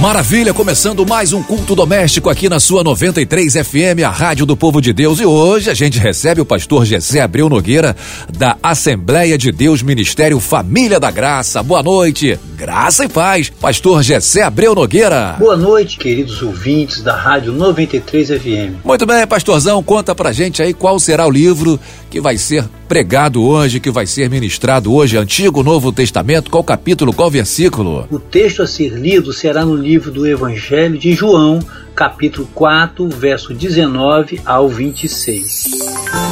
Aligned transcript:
Maravilha, 0.00 0.52
começando 0.52 1.06
mais 1.06 1.32
um 1.32 1.42
culto 1.42 1.74
doméstico 1.74 2.28
aqui 2.28 2.50
na 2.50 2.60
sua 2.60 2.84
93 2.84 3.54
FM, 3.54 4.04
a 4.04 4.10
Rádio 4.10 4.44
do 4.44 4.54
Povo 4.54 4.78
de 4.78 4.92
Deus. 4.92 5.20
E 5.20 5.24
hoje 5.24 5.70
a 5.70 5.74
gente 5.74 5.98
recebe 5.98 6.38
o 6.38 6.44
pastor 6.44 6.84
José 6.84 7.22
Abreu 7.22 7.48
Nogueira, 7.48 7.96
da 8.30 8.58
Assembleia 8.62 9.38
de 9.38 9.50
Deus 9.50 9.82
Ministério 9.82 10.38
Família 10.38 11.00
da 11.00 11.10
Graça. 11.10 11.62
Boa 11.62 11.82
noite, 11.82 12.38
graça 12.56 13.06
e 13.06 13.08
paz. 13.08 13.48
Pastor 13.48 14.02
José 14.02 14.42
Abreu 14.42 14.74
Nogueira. 14.74 15.36
Boa 15.38 15.56
noite, 15.56 15.96
queridos 15.96 16.42
ouvintes 16.42 17.00
da 17.00 17.16
Rádio 17.16 17.52
93 17.52 18.28
FM. 18.28 18.84
Muito 18.84 19.06
bem, 19.06 19.26
pastorzão, 19.26 19.82
conta 19.82 20.14
pra 20.14 20.30
gente 20.30 20.62
aí 20.62 20.74
qual 20.74 21.00
será 21.00 21.26
o 21.26 21.30
livro 21.30 21.80
que 22.10 22.20
vai 22.20 22.36
ser 22.36 22.68
pregado 22.86 23.42
hoje, 23.42 23.80
que 23.80 23.90
vai 23.90 24.06
ser 24.06 24.30
ministrado 24.30 24.94
hoje, 24.94 25.16
Antigo 25.16 25.62
Novo 25.62 25.92
Testamento, 25.92 26.50
qual 26.50 26.62
capítulo, 26.62 27.12
qual 27.12 27.30
versículo? 27.30 28.06
O 28.10 28.18
texto 28.18 28.62
a 28.62 28.66
ser 28.66 28.90
lido 28.90 29.32
será 29.32 29.64
no 29.64 29.74
livro 29.86 30.10
do 30.10 30.26
Evangelho 30.26 30.98
de 30.98 31.12
João, 31.12 31.60
capítulo 31.94 32.48
4, 32.52 33.08
verso 33.08 33.54
19 33.54 34.40
ao 34.44 34.68
26. 34.68 35.66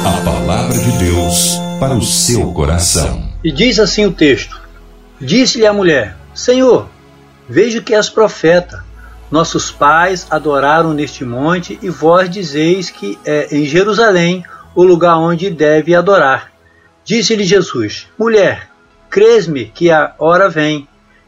A 0.05 0.25
palavra 0.25 0.77
de 0.77 0.91
Deus 0.97 1.57
para 1.79 1.95
o 1.95 2.01
seu 2.01 2.51
coração. 2.51 3.29
E 3.41 3.53
diz 3.53 3.79
assim 3.79 4.05
o 4.05 4.11
texto: 4.11 4.61
Disse-lhe 5.21 5.65
a 5.65 5.71
mulher: 5.71 6.17
Senhor, 6.33 6.89
vejo 7.47 7.81
que 7.81 7.95
és 7.95 8.09
profeta. 8.09 8.83
Nossos 9.31 9.71
pais 9.71 10.27
adoraram 10.29 10.93
neste 10.93 11.23
monte 11.23 11.79
e 11.81 11.89
vós 11.89 12.29
dizeis 12.29 12.89
que 12.89 13.17
é 13.25 13.55
em 13.55 13.65
Jerusalém 13.65 14.43
o 14.75 14.83
lugar 14.83 15.17
onde 15.17 15.49
deve 15.49 15.95
adorar. 15.95 16.51
Disse-lhe 17.05 17.45
Jesus: 17.45 18.07
Mulher, 18.19 18.67
crês-me 19.09 19.63
que 19.63 19.89
a 19.89 20.13
hora 20.19 20.49
vem 20.49 20.85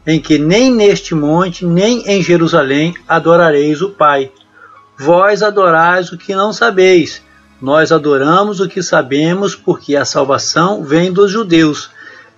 em 0.08 0.18
que 0.18 0.38
nem 0.38 0.74
neste 0.74 1.14
monte, 1.14 1.66
nem 1.66 2.00
em 2.08 2.22
Jerusalém 2.22 2.94
adorareis 3.06 3.82
o 3.82 3.90
Pai. 3.90 4.32
Vós 4.98 5.42
adorais 5.42 6.10
o 6.10 6.16
que 6.16 6.34
não 6.34 6.50
sabeis. 6.50 7.22
Nós 7.60 7.92
adoramos 7.92 8.58
o 8.58 8.66
que 8.66 8.82
sabemos, 8.82 9.54
porque 9.54 9.94
a 9.94 10.06
salvação 10.06 10.82
vem 10.82 11.12
dos 11.12 11.30
judeus. 11.30 11.90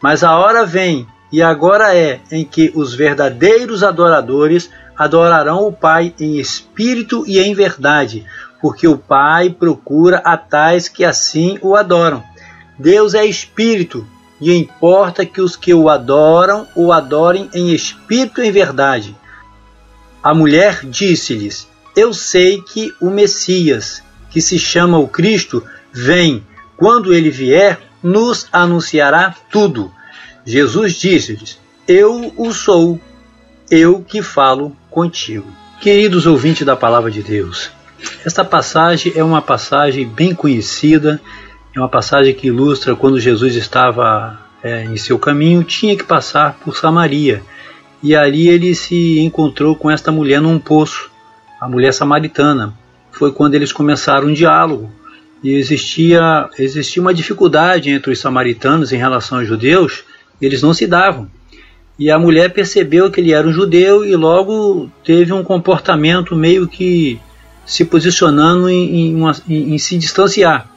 Mas 0.02 0.24
a 0.24 0.36
hora 0.36 0.66
vem, 0.66 1.06
e 1.30 1.40
agora 1.40 1.94
é, 1.94 2.20
em 2.32 2.44
que 2.44 2.72
os 2.74 2.92
verdadeiros 2.92 3.84
adoradores 3.84 4.68
adorarão 4.96 5.64
o 5.64 5.72
Pai 5.72 6.12
em 6.18 6.40
espírito 6.40 7.22
e 7.24 7.38
em 7.38 7.54
verdade, 7.54 8.26
porque 8.60 8.88
o 8.88 8.98
Pai 8.98 9.48
procura 9.48 10.16
a 10.24 10.36
tais 10.36 10.88
que 10.88 11.04
assim 11.04 11.56
o 11.62 11.76
adoram. 11.76 12.24
Deus 12.76 13.14
é 13.14 13.24
espírito, 13.24 14.04
e 14.40 14.52
importa 14.56 15.26
que 15.26 15.40
os 15.40 15.54
que 15.54 15.74
o 15.74 15.88
adoram 15.88 16.66
o 16.74 16.92
adorem 16.92 17.50
em 17.54 17.72
espírito 17.72 18.42
e 18.42 18.48
em 18.48 18.52
verdade. 18.52 19.14
A 20.22 20.34
mulher 20.34 20.80
disse-lhes: 20.84 21.68
Eu 21.94 22.12
sei 22.14 22.62
que 22.62 22.92
o 23.00 23.10
Messias, 23.10 24.02
que 24.30 24.40
se 24.40 24.58
chama 24.58 24.98
o 24.98 25.08
Cristo, 25.08 25.62
vem. 25.92 26.44
Quando 26.76 27.12
ele 27.12 27.30
vier, 27.30 27.78
nos 28.02 28.46
anunciará 28.50 29.34
tudo. 29.50 29.92
Jesus 30.44 30.94
disse-lhes: 30.94 31.58
Eu 31.86 32.32
o 32.36 32.52
sou, 32.52 32.98
eu 33.70 34.02
que 34.02 34.22
falo 34.22 34.74
contigo. 34.90 35.46
Queridos 35.80 36.26
ouvintes 36.26 36.66
da 36.66 36.76
palavra 36.76 37.10
de 37.10 37.22
Deus, 37.22 37.70
esta 38.24 38.44
passagem 38.44 39.12
é 39.16 39.24
uma 39.24 39.40
passagem 39.40 40.06
bem 40.06 40.34
conhecida, 40.34 41.20
é 41.74 41.78
uma 41.78 41.88
passagem 41.88 42.34
que 42.34 42.48
ilustra 42.48 42.96
quando 42.96 43.20
Jesus 43.20 43.54
estava 43.54 44.38
é, 44.62 44.84
em 44.84 44.96
seu 44.96 45.18
caminho, 45.18 45.62
tinha 45.62 45.96
que 45.96 46.04
passar 46.04 46.58
por 46.64 46.76
Samaria. 46.76 47.42
E 48.02 48.16
ali 48.16 48.48
ele 48.48 48.74
se 48.74 49.20
encontrou 49.20 49.76
com 49.76 49.90
esta 49.90 50.10
mulher 50.10 50.40
num 50.40 50.58
poço, 50.58 51.10
a 51.60 51.68
mulher 51.68 51.92
samaritana. 51.92 52.74
Foi 53.12 53.30
quando 53.32 53.54
eles 53.54 53.72
começaram 53.72 54.28
um 54.28 54.32
diálogo. 54.32 54.90
E 55.42 55.54
existia, 55.54 56.48
existia 56.58 57.02
uma 57.02 57.14
dificuldade 57.14 57.90
entre 57.90 58.12
os 58.12 58.18
samaritanos 58.18 58.92
em 58.92 58.96
relação 58.96 59.38
aos 59.38 59.48
judeus, 59.48 60.04
eles 60.40 60.62
não 60.62 60.72
se 60.72 60.86
davam. 60.86 61.28
E 61.98 62.10
a 62.10 62.18
mulher 62.18 62.52
percebeu 62.52 63.10
que 63.10 63.20
ele 63.20 63.32
era 63.32 63.46
um 63.46 63.52
judeu 63.52 64.04
e 64.04 64.16
logo 64.16 64.90
teve 65.04 65.32
um 65.32 65.44
comportamento 65.44 66.34
meio 66.34 66.66
que 66.66 67.20
se 67.66 67.84
posicionando 67.84 68.68
em, 68.68 68.96
em, 68.96 69.16
uma, 69.16 69.32
em, 69.46 69.74
em 69.74 69.78
se 69.78 69.98
distanciar. 69.98 70.68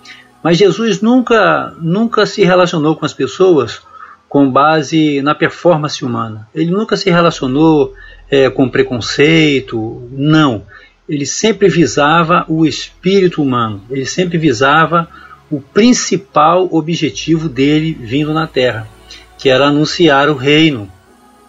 Mas 0.44 0.58
Jesus 0.58 1.02
nunca, 1.02 1.74
nunca 1.80 2.26
se 2.26 2.44
relacionou 2.44 2.96
com 2.98 3.06
as 3.06 3.14
pessoas 3.14 3.82
com 4.28 4.50
base 4.50 5.22
na 5.22 5.34
performance 5.34 6.04
humana. 6.04 6.50
Ele 6.54 6.72
nunca 6.72 6.98
se 6.98 7.10
relacionou 7.10 7.94
é, 8.30 8.50
com 8.50 8.68
preconceito, 8.68 10.10
não. 10.12 10.66
Ele 11.08 11.26
sempre 11.26 11.70
visava 11.70 12.44
o 12.50 12.66
espírito 12.66 13.42
humano, 13.42 13.84
ele 13.90 14.06
sempre 14.06 14.38
visava 14.38 15.08
o 15.52 15.62
principal 15.62 16.68
objetivo 16.72 17.48
dele 17.48 17.96
vindo 18.00 18.34
na 18.34 18.48
terra, 18.48 18.88
que 19.38 19.50
era 19.50 19.68
anunciar 19.68 20.30
o 20.30 20.36
reino, 20.36 20.92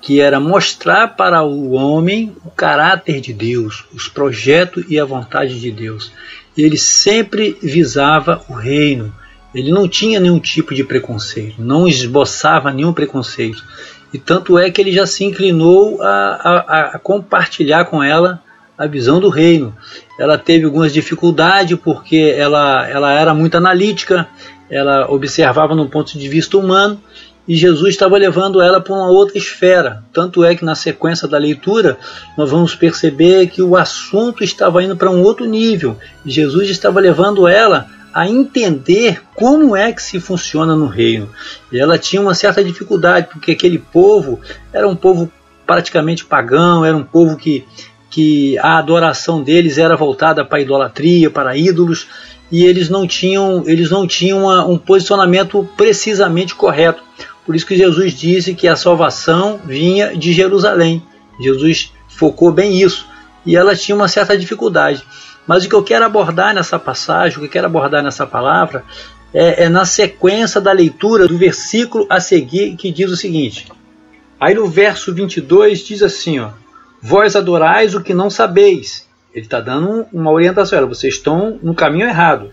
que 0.03 0.21
era 0.21 0.38
mostrar 0.38 1.16
para 1.16 1.43
o 1.43 1.71
homem 1.71 2.37
o 2.44 2.50
caráter 2.50 3.22
de 3.22 3.32
Deus, 3.32 3.87
os 3.94 4.09
projetos 4.09 4.84
e 4.91 5.00
a 5.00 5.05
vontade 5.06 5.59
de 5.59 5.71
Deus. 5.71 6.12
Ele 6.57 6.79
sempre 6.79 7.57
visava 7.63 8.45
o 8.49 8.55
reino. 8.55 9.15
Ele 9.55 9.71
não 9.71 9.89
tinha 9.89 10.19
nenhum 10.19 10.41
tipo 10.41 10.75
de 10.75 10.83
preconceito, 10.83 11.63
não 11.63 11.87
esboçava 11.87 12.73
nenhum 12.73 12.93
preconceito. 12.93 13.63
E 14.13 14.19
tanto 14.19 14.59
é 14.59 14.71
que 14.71 14.81
ele 14.81 14.93
já 14.93 15.07
se 15.07 15.25
inclinou 15.25 16.01
a, 16.03 16.09
a, 16.09 16.81
a 16.95 16.99
compartilhar 16.99 17.85
com 17.87 18.03
ela 18.03 18.43
a 18.77 18.87
visão 18.87 19.21
do 19.21 19.29
reino. 19.29 19.75
Ela 20.19 20.37
teve 20.37 20.65
algumas 20.65 20.93
dificuldades 20.93 21.79
porque 21.83 22.35
ela, 22.37 22.89
ela 22.89 23.13
era 23.13 23.33
muito 23.33 23.57
analítica, 23.57 24.29
ela 24.69 25.11
observava 25.11 25.75
no 25.75 25.89
ponto 25.89 26.19
de 26.19 26.29
vista 26.29 26.57
humano 26.59 27.01
e 27.47 27.55
Jesus 27.55 27.91
estava 27.91 28.16
levando 28.16 28.60
ela 28.60 28.81
para 28.81 28.94
uma 28.94 29.09
outra 29.09 29.37
esfera. 29.37 30.03
Tanto 30.12 30.43
é 30.43 30.55
que 30.55 30.65
na 30.65 30.75
sequência 30.75 31.28
da 31.28 31.37
leitura 31.37 31.99
nós 32.37 32.50
vamos 32.50 32.75
perceber 32.75 33.49
que 33.49 33.60
o 33.60 33.77
assunto 33.77 34.43
estava 34.43 34.82
indo 34.82 34.97
para 34.97 35.10
um 35.10 35.22
outro 35.22 35.44
nível. 35.44 35.99
Jesus 36.25 36.71
estava 36.71 37.00
levando 37.00 37.47
ela 37.47 37.87
a 38.15 38.28
entender 38.28 39.22
como 39.34 39.77
é 39.77 39.93
que 39.93 40.00
se 40.00 40.21
funciona 40.21 40.75
no 40.77 40.87
reino. 40.87 41.28
E 41.71 41.78
ela 41.78 41.99
tinha 41.99 42.22
uma 42.22 42.34
certa 42.34 42.62
dificuldade, 42.62 43.28
porque 43.31 43.50
aquele 43.50 43.78
povo 43.78 44.41
era 44.72 44.88
um 44.88 44.94
povo 44.94 45.31
praticamente 45.66 46.25
pagão, 46.25 46.84
era 46.84 46.97
um 46.97 47.03
povo 47.03 47.37
que, 47.37 47.65
que 48.09 48.56
a 48.59 48.78
adoração 48.78 49.43
deles 49.43 49.78
era 49.78 49.97
voltada 49.97 50.44
para 50.44 50.61
idolatria, 50.61 51.28
para 51.28 51.56
ídolos, 51.56 52.06
e 52.53 52.65
eles 52.65 52.88
não 52.88 53.05
tinham, 53.05 53.65
eles 53.66 53.91
não 53.91 54.06
tinham 54.06 54.43
uma, 54.44 54.65
um 54.65 54.78
posicionamento 54.78 55.69
precisamente 55.76 56.55
correto. 56.55 57.03
Por 57.44 57.55
isso 57.55 57.66
que 57.66 57.77
Jesus 57.77 58.15
disse 58.15 58.55
que 58.55 58.66
a 58.66 58.77
salvação 58.77 59.60
vinha 59.65 60.16
de 60.16 60.32
Jerusalém. 60.32 61.03
Jesus 61.41 61.93
focou 62.09 62.50
bem 62.53 62.81
isso. 62.81 63.06
E 63.44 63.56
ela 63.56 63.77
tinha 63.77 63.94
uma 63.94 64.09
certa 64.09 64.37
dificuldade. 64.37 65.05
Mas 65.47 65.65
o 65.65 65.69
que 65.69 65.75
eu 65.75 65.82
quero 65.82 66.05
abordar 66.05 66.55
nessa 66.55 66.78
passagem, 66.78 67.37
o 67.37 67.41
que 67.41 67.47
eu 67.47 67.50
quero 67.50 67.66
abordar 67.66 68.03
nessa 68.03 68.27
palavra, 68.27 68.82
é, 69.32 69.65
é 69.65 69.69
na 69.69 69.84
sequência 69.84 70.60
da 70.60 70.72
leitura 70.72 71.28
do 71.28 71.37
versículo 71.37 72.06
a 72.09 72.19
seguir, 72.19 72.77
que 72.77 72.91
diz 72.91 73.10
o 73.10 73.16
seguinte. 73.16 73.71
Aí 74.41 74.55
no 74.55 74.66
verso 74.66 75.12
22 75.12 75.81
diz 75.81 76.03
assim: 76.03 76.38
ó, 76.38 76.50
Vós 77.03 77.37
adorais 77.37 77.94
o 77.94 78.00
que 78.00 78.15
não 78.15 78.31
sabeis. 78.31 79.06
Ele 79.34 79.44
está 79.44 79.61
dando 79.61 80.06
uma 80.11 80.31
orientação. 80.31 80.88
Vocês 80.88 81.15
estão 81.15 81.59
no 81.62 81.75
caminho 81.75 82.06
errado. 82.06 82.50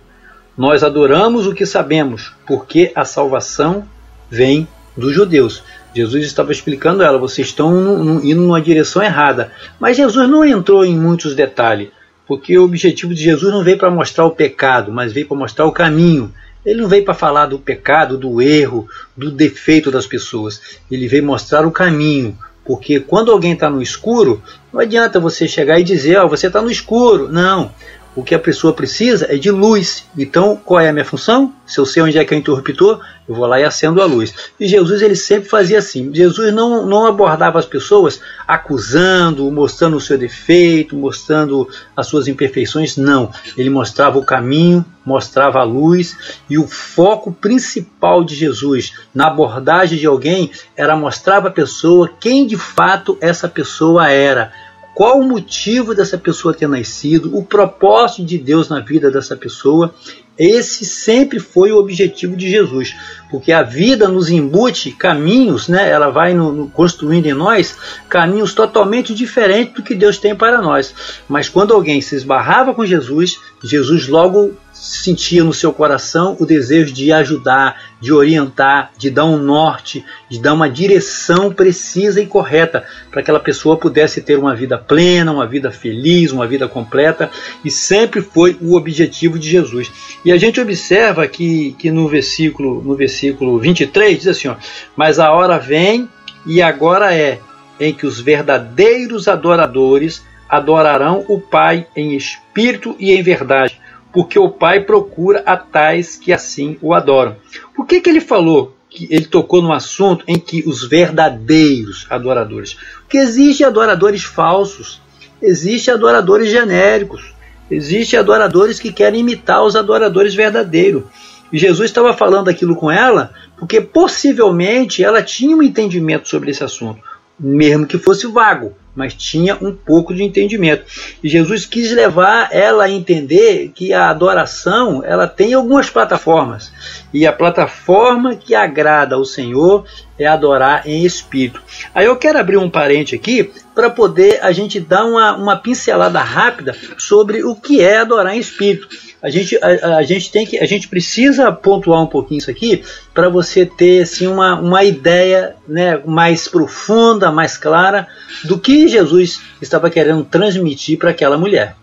Nós 0.57 0.83
adoramos 0.83 1.47
o 1.47 1.53
que 1.53 1.65
sabemos, 1.65 2.33
porque 2.45 2.91
a 2.93 3.05
salvação 3.05 3.87
vem 4.29 4.67
dos 4.95 5.13
judeus. 5.13 5.63
Jesus 5.95 6.25
estava 6.25 6.51
explicando 6.51 7.03
a 7.03 7.05
ela: 7.05 7.17
vocês 7.17 7.47
estão 7.47 8.21
indo 8.23 8.41
numa 8.41 8.61
direção 8.61 9.01
errada. 9.01 9.51
Mas 9.79 9.97
Jesus 9.97 10.29
não 10.29 10.45
entrou 10.45 10.85
em 10.85 10.97
muitos 10.97 11.35
detalhes, 11.35 11.89
porque 12.27 12.57
o 12.57 12.63
objetivo 12.63 13.13
de 13.13 13.23
Jesus 13.23 13.51
não 13.51 13.63
veio 13.63 13.77
para 13.77 13.91
mostrar 13.91 14.25
o 14.25 14.31
pecado, 14.31 14.91
mas 14.91 15.13
veio 15.13 15.27
para 15.27 15.37
mostrar 15.37 15.65
o 15.65 15.71
caminho. 15.71 16.33
Ele 16.65 16.81
não 16.81 16.87
veio 16.87 17.03
para 17.03 17.13
falar 17.13 17.47
do 17.47 17.57
pecado, 17.57 18.17
do 18.17 18.41
erro, 18.41 18.87
do 19.17 19.31
defeito 19.31 19.89
das 19.89 20.05
pessoas. 20.05 20.61
Ele 20.89 21.07
veio 21.07 21.25
mostrar 21.25 21.65
o 21.65 21.71
caminho. 21.71 22.37
Porque 22.63 22.99
quando 22.99 23.31
alguém 23.31 23.53
está 23.53 23.69
no 23.69 23.81
escuro, 23.81 24.41
não 24.71 24.79
adianta 24.79 25.19
você 25.19 25.47
chegar 25.47 25.79
e 25.79 25.83
dizer, 25.83 26.17
ó, 26.17 26.25
oh, 26.25 26.29
você 26.29 26.47
está 26.47 26.61
no 26.61 26.69
escuro. 26.69 27.27
Não. 27.27 27.73
O 28.15 28.23
que 28.23 28.35
a 28.35 28.39
pessoa 28.39 28.73
precisa 28.73 29.27
é 29.29 29.37
de 29.37 29.49
luz. 29.49 30.05
Então, 30.17 30.55
qual 30.55 30.79
é 30.79 30.89
a 30.89 30.93
minha 30.93 31.05
função? 31.05 31.53
Se 31.65 31.79
eu 31.79 31.85
sei 31.85 32.03
onde 32.03 32.17
é 32.17 32.25
que 32.25 32.33
é 32.33 32.37
o 32.37 32.39
interruptor, 32.39 32.99
eu 33.27 33.33
vou 33.33 33.45
lá 33.45 33.59
e 33.59 33.63
acendo 33.63 34.01
a 34.01 34.05
luz. 34.05 34.33
E 34.59 34.67
Jesus 34.67 35.01
ele 35.01 35.15
sempre 35.15 35.47
fazia 35.47 35.79
assim. 35.79 36.13
Jesus 36.13 36.53
não, 36.53 36.85
não 36.85 37.05
abordava 37.05 37.57
as 37.57 37.65
pessoas 37.65 38.19
acusando, 38.45 39.49
mostrando 39.49 39.95
o 39.95 40.01
seu 40.01 40.17
defeito, 40.17 40.95
mostrando 40.95 41.69
as 41.95 42.07
suas 42.07 42.27
imperfeições. 42.27 42.97
Não. 42.97 43.31
Ele 43.57 43.69
mostrava 43.69 44.19
o 44.19 44.25
caminho, 44.25 44.85
mostrava 45.05 45.59
a 45.59 45.63
luz 45.63 46.17
e 46.49 46.57
o 46.57 46.67
foco 46.67 47.31
principal 47.31 48.23
de 48.23 48.35
Jesus 48.35 48.93
na 49.15 49.27
abordagem 49.27 49.97
de 49.97 50.05
alguém 50.05 50.51
era 50.75 50.95
mostrar 50.95 51.39
para 51.39 51.49
a 51.49 51.53
pessoa 51.53 52.11
quem 52.19 52.45
de 52.45 52.57
fato 52.57 53.17
essa 53.21 53.47
pessoa 53.47 54.09
era 54.09 54.51
qual 54.93 55.19
o 55.19 55.27
motivo 55.27 55.95
dessa 55.95 56.17
pessoa 56.17 56.53
ter 56.53 56.67
nascido, 56.67 57.35
o 57.35 57.43
propósito 57.43 58.25
de 58.25 58.37
Deus 58.37 58.69
na 58.69 58.79
vida 58.79 59.09
dessa 59.09 59.35
pessoa. 59.35 59.93
Esse 60.37 60.85
sempre 60.85 61.39
foi 61.39 61.71
o 61.71 61.77
objetivo 61.77 62.35
de 62.35 62.49
Jesus, 62.49 62.95
porque 63.29 63.51
a 63.51 63.61
vida 63.61 64.07
nos 64.07 64.29
embute 64.29 64.91
caminhos, 64.91 65.67
né? 65.67 65.89
ela 65.89 66.09
vai 66.09 66.33
no, 66.33 66.51
no, 66.51 66.69
construindo 66.69 67.27
em 67.27 67.33
nós 67.33 67.77
caminhos 68.09 68.53
totalmente 68.53 69.13
diferentes 69.13 69.75
do 69.75 69.83
que 69.83 69.93
Deus 69.93 70.17
tem 70.17 70.35
para 70.35 70.61
nós. 70.61 71.21
Mas 71.29 71.47
quando 71.47 71.73
alguém 71.73 72.01
se 72.01 72.15
esbarrava 72.15 72.73
com 72.73 72.85
Jesus, 72.85 73.39
Jesus 73.63 74.07
logo 74.07 74.53
sentia 74.81 75.43
no 75.43 75.53
seu 75.53 75.71
coração 75.71 76.35
o 76.39 76.45
desejo 76.45 76.91
de 76.91 77.11
ajudar, 77.11 77.79
de 78.01 78.11
orientar, 78.11 78.91
de 78.97 79.11
dar 79.11 79.25
um 79.25 79.37
norte, 79.37 80.03
de 80.27 80.39
dar 80.39 80.55
uma 80.55 80.67
direção 80.67 81.53
precisa 81.53 82.19
e 82.19 82.25
correta 82.25 82.83
para 83.11 83.21
que 83.21 83.29
aquela 83.29 83.39
pessoa 83.39 83.77
pudesse 83.77 84.21
ter 84.21 84.39
uma 84.39 84.55
vida 84.55 84.79
plena, 84.79 85.31
uma 85.31 85.45
vida 85.45 85.69
feliz, 85.69 86.31
uma 86.31 86.47
vida 86.47 86.67
completa, 86.67 87.29
e 87.63 87.69
sempre 87.69 88.21
foi 88.21 88.57
o 88.59 88.75
objetivo 88.75 89.37
de 89.37 89.47
Jesus. 89.47 89.91
E 90.25 90.31
a 90.31 90.37
gente 90.37 90.59
observa 90.59 91.27
que, 91.27 91.75
que 91.77 91.91
no 91.91 92.07
versículo 92.07 92.81
no 92.81 92.95
versículo 92.95 93.59
23 93.59 94.17
diz 94.17 94.27
assim, 94.27 94.47
ó, 94.47 94.55
mas 94.95 95.19
a 95.19 95.31
hora 95.31 95.59
vem 95.59 96.09
e 96.43 96.59
agora 96.59 97.13
é 97.13 97.39
em 97.79 97.93
que 97.93 98.07
os 98.07 98.19
verdadeiros 98.19 99.27
adoradores 99.27 100.23
adorarão 100.49 101.23
o 101.27 101.39
Pai 101.39 101.87
em 101.95 102.15
espírito 102.15 102.95
e 102.99 103.11
em 103.13 103.23
verdade, 103.23 103.80
porque 104.13 104.37
o 104.37 104.49
Pai 104.49 104.81
procura 104.81 105.41
a 105.45 105.55
tais 105.55 106.17
que 106.17 106.33
assim 106.33 106.77
o 106.81 106.93
adoram. 106.93 107.35
Por 107.75 107.85
que, 107.85 108.01
que 108.01 108.09
ele 108.09 108.21
falou 108.21 108.75
que 108.89 109.07
ele 109.09 109.25
tocou 109.25 109.61
no 109.61 109.71
assunto 109.71 110.23
em 110.27 110.37
que 110.37 110.63
os 110.67 110.87
verdadeiros 110.87 112.05
adoradores? 112.09 112.75
Porque 113.01 113.17
existem 113.17 113.65
adoradores 113.65 114.23
falsos, 114.23 115.01
existem 115.41 115.93
adoradores 115.93 116.49
genéricos, 116.49 117.33
existem 117.69 118.19
adoradores 118.19 118.79
que 118.79 118.91
querem 118.91 119.21
imitar 119.21 119.63
os 119.63 119.75
adoradores 119.75 120.35
verdadeiros. 120.35 121.03
E 121.51 121.57
Jesus 121.57 121.89
estava 121.89 122.13
falando 122.13 122.49
aquilo 122.49 122.75
com 122.75 122.91
ela 122.91 123.33
porque 123.57 123.79
possivelmente 123.79 125.03
ela 125.03 125.21
tinha 125.21 125.55
um 125.55 125.61
entendimento 125.61 126.27
sobre 126.27 126.51
esse 126.51 126.63
assunto, 126.63 127.01
mesmo 127.39 127.85
que 127.85 127.97
fosse 127.97 128.27
vago 128.27 128.75
mas 128.95 129.13
tinha 129.13 129.57
um 129.61 129.73
pouco 129.73 130.13
de 130.13 130.23
entendimento. 130.23 130.85
E 131.23 131.29
Jesus 131.29 131.65
quis 131.65 131.91
levar 131.91 132.49
ela 132.51 132.85
a 132.85 132.89
entender 132.89 133.71
que 133.73 133.93
a 133.93 134.09
adoração 134.09 135.03
ela 135.03 135.27
tem 135.27 135.53
algumas 135.53 135.89
plataformas. 135.89 136.71
E 137.13 137.25
a 137.25 137.33
plataforma 137.33 138.35
que 138.35 138.53
agrada 138.53 139.15
ao 139.15 139.25
Senhor 139.25 139.85
é 140.21 140.27
adorar 140.27 140.87
em 140.87 141.03
espírito. 141.03 141.61
Aí 141.93 142.05
eu 142.05 142.15
quero 142.15 142.39
abrir 142.39 142.57
um 142.57 142.69
parente 142.69 143.15
aqui 143.15 143.51
para 143.73 143.89
poder 143.89 144.39
a 144.41 144.51
gente 144.51 144.79
dar 144.79 145.05
uma, 145.05 145.35
uma 145.35 145.57
pincelada 145.57 146.21
rápida 146.21 146.75
sobre 146.97 147.43
o 147.43 147.55
que 147.55 147.81
é 147.81 147.97
adorar 147.97 148.35
em 148.35 148.39
espírito 148.39 148.87
a 149.21 149.29
gente, 149.29 149.55
a, 149.57 149.97
a, 149.97 150.03
gente 150.03 150.31
tem 150.31 150.45
que, 150.45 150.57
a 150.57 150.65
gente 150.65 150.87
precisa 150.87 151.51
pontuar 151.51 152.01
um 152.01 152.07
pouquinho 152.07 152.39
isso 152.39 152.49
aqui 152.49 152.83
para 153.13 153.29
você 153.29 153.65
ter 153.65 154.01
assim, 154.01 154.25
uma, 154.25 154.59
uma 154.59 154.83
ideia 154.83 155.55
né, 155.67 156.01
mais 156.05 156.47
profunda, 156.47 157.31
mais 157.31 157.55
clara 157.55 158.07
do 158.43 158.57
que 158.57 158.87
Jesus 158.87 159.39
estava 159.61 159.91
querendo 159.91 160.23
transmitir 160.23 160.97
para 160.97 161.11
aquela 161.11 161.37
mulher. 161.37 161.75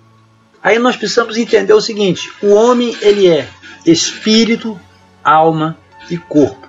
Aí 0.61 0.81
nós 0.81 0.97
precisamos 0.97 1.37
entender 1.37 1.73
o 1.73 1.81
seguinte: 1.81 2.29
o 2.43 2.53
homem 2.53 2.97
ele 3.01 3.29
é 3.29 3.47
espírito, 3.87 4.79
alma 5.23 5.79
e 6.11 6.17
corpo. 6.17 6.68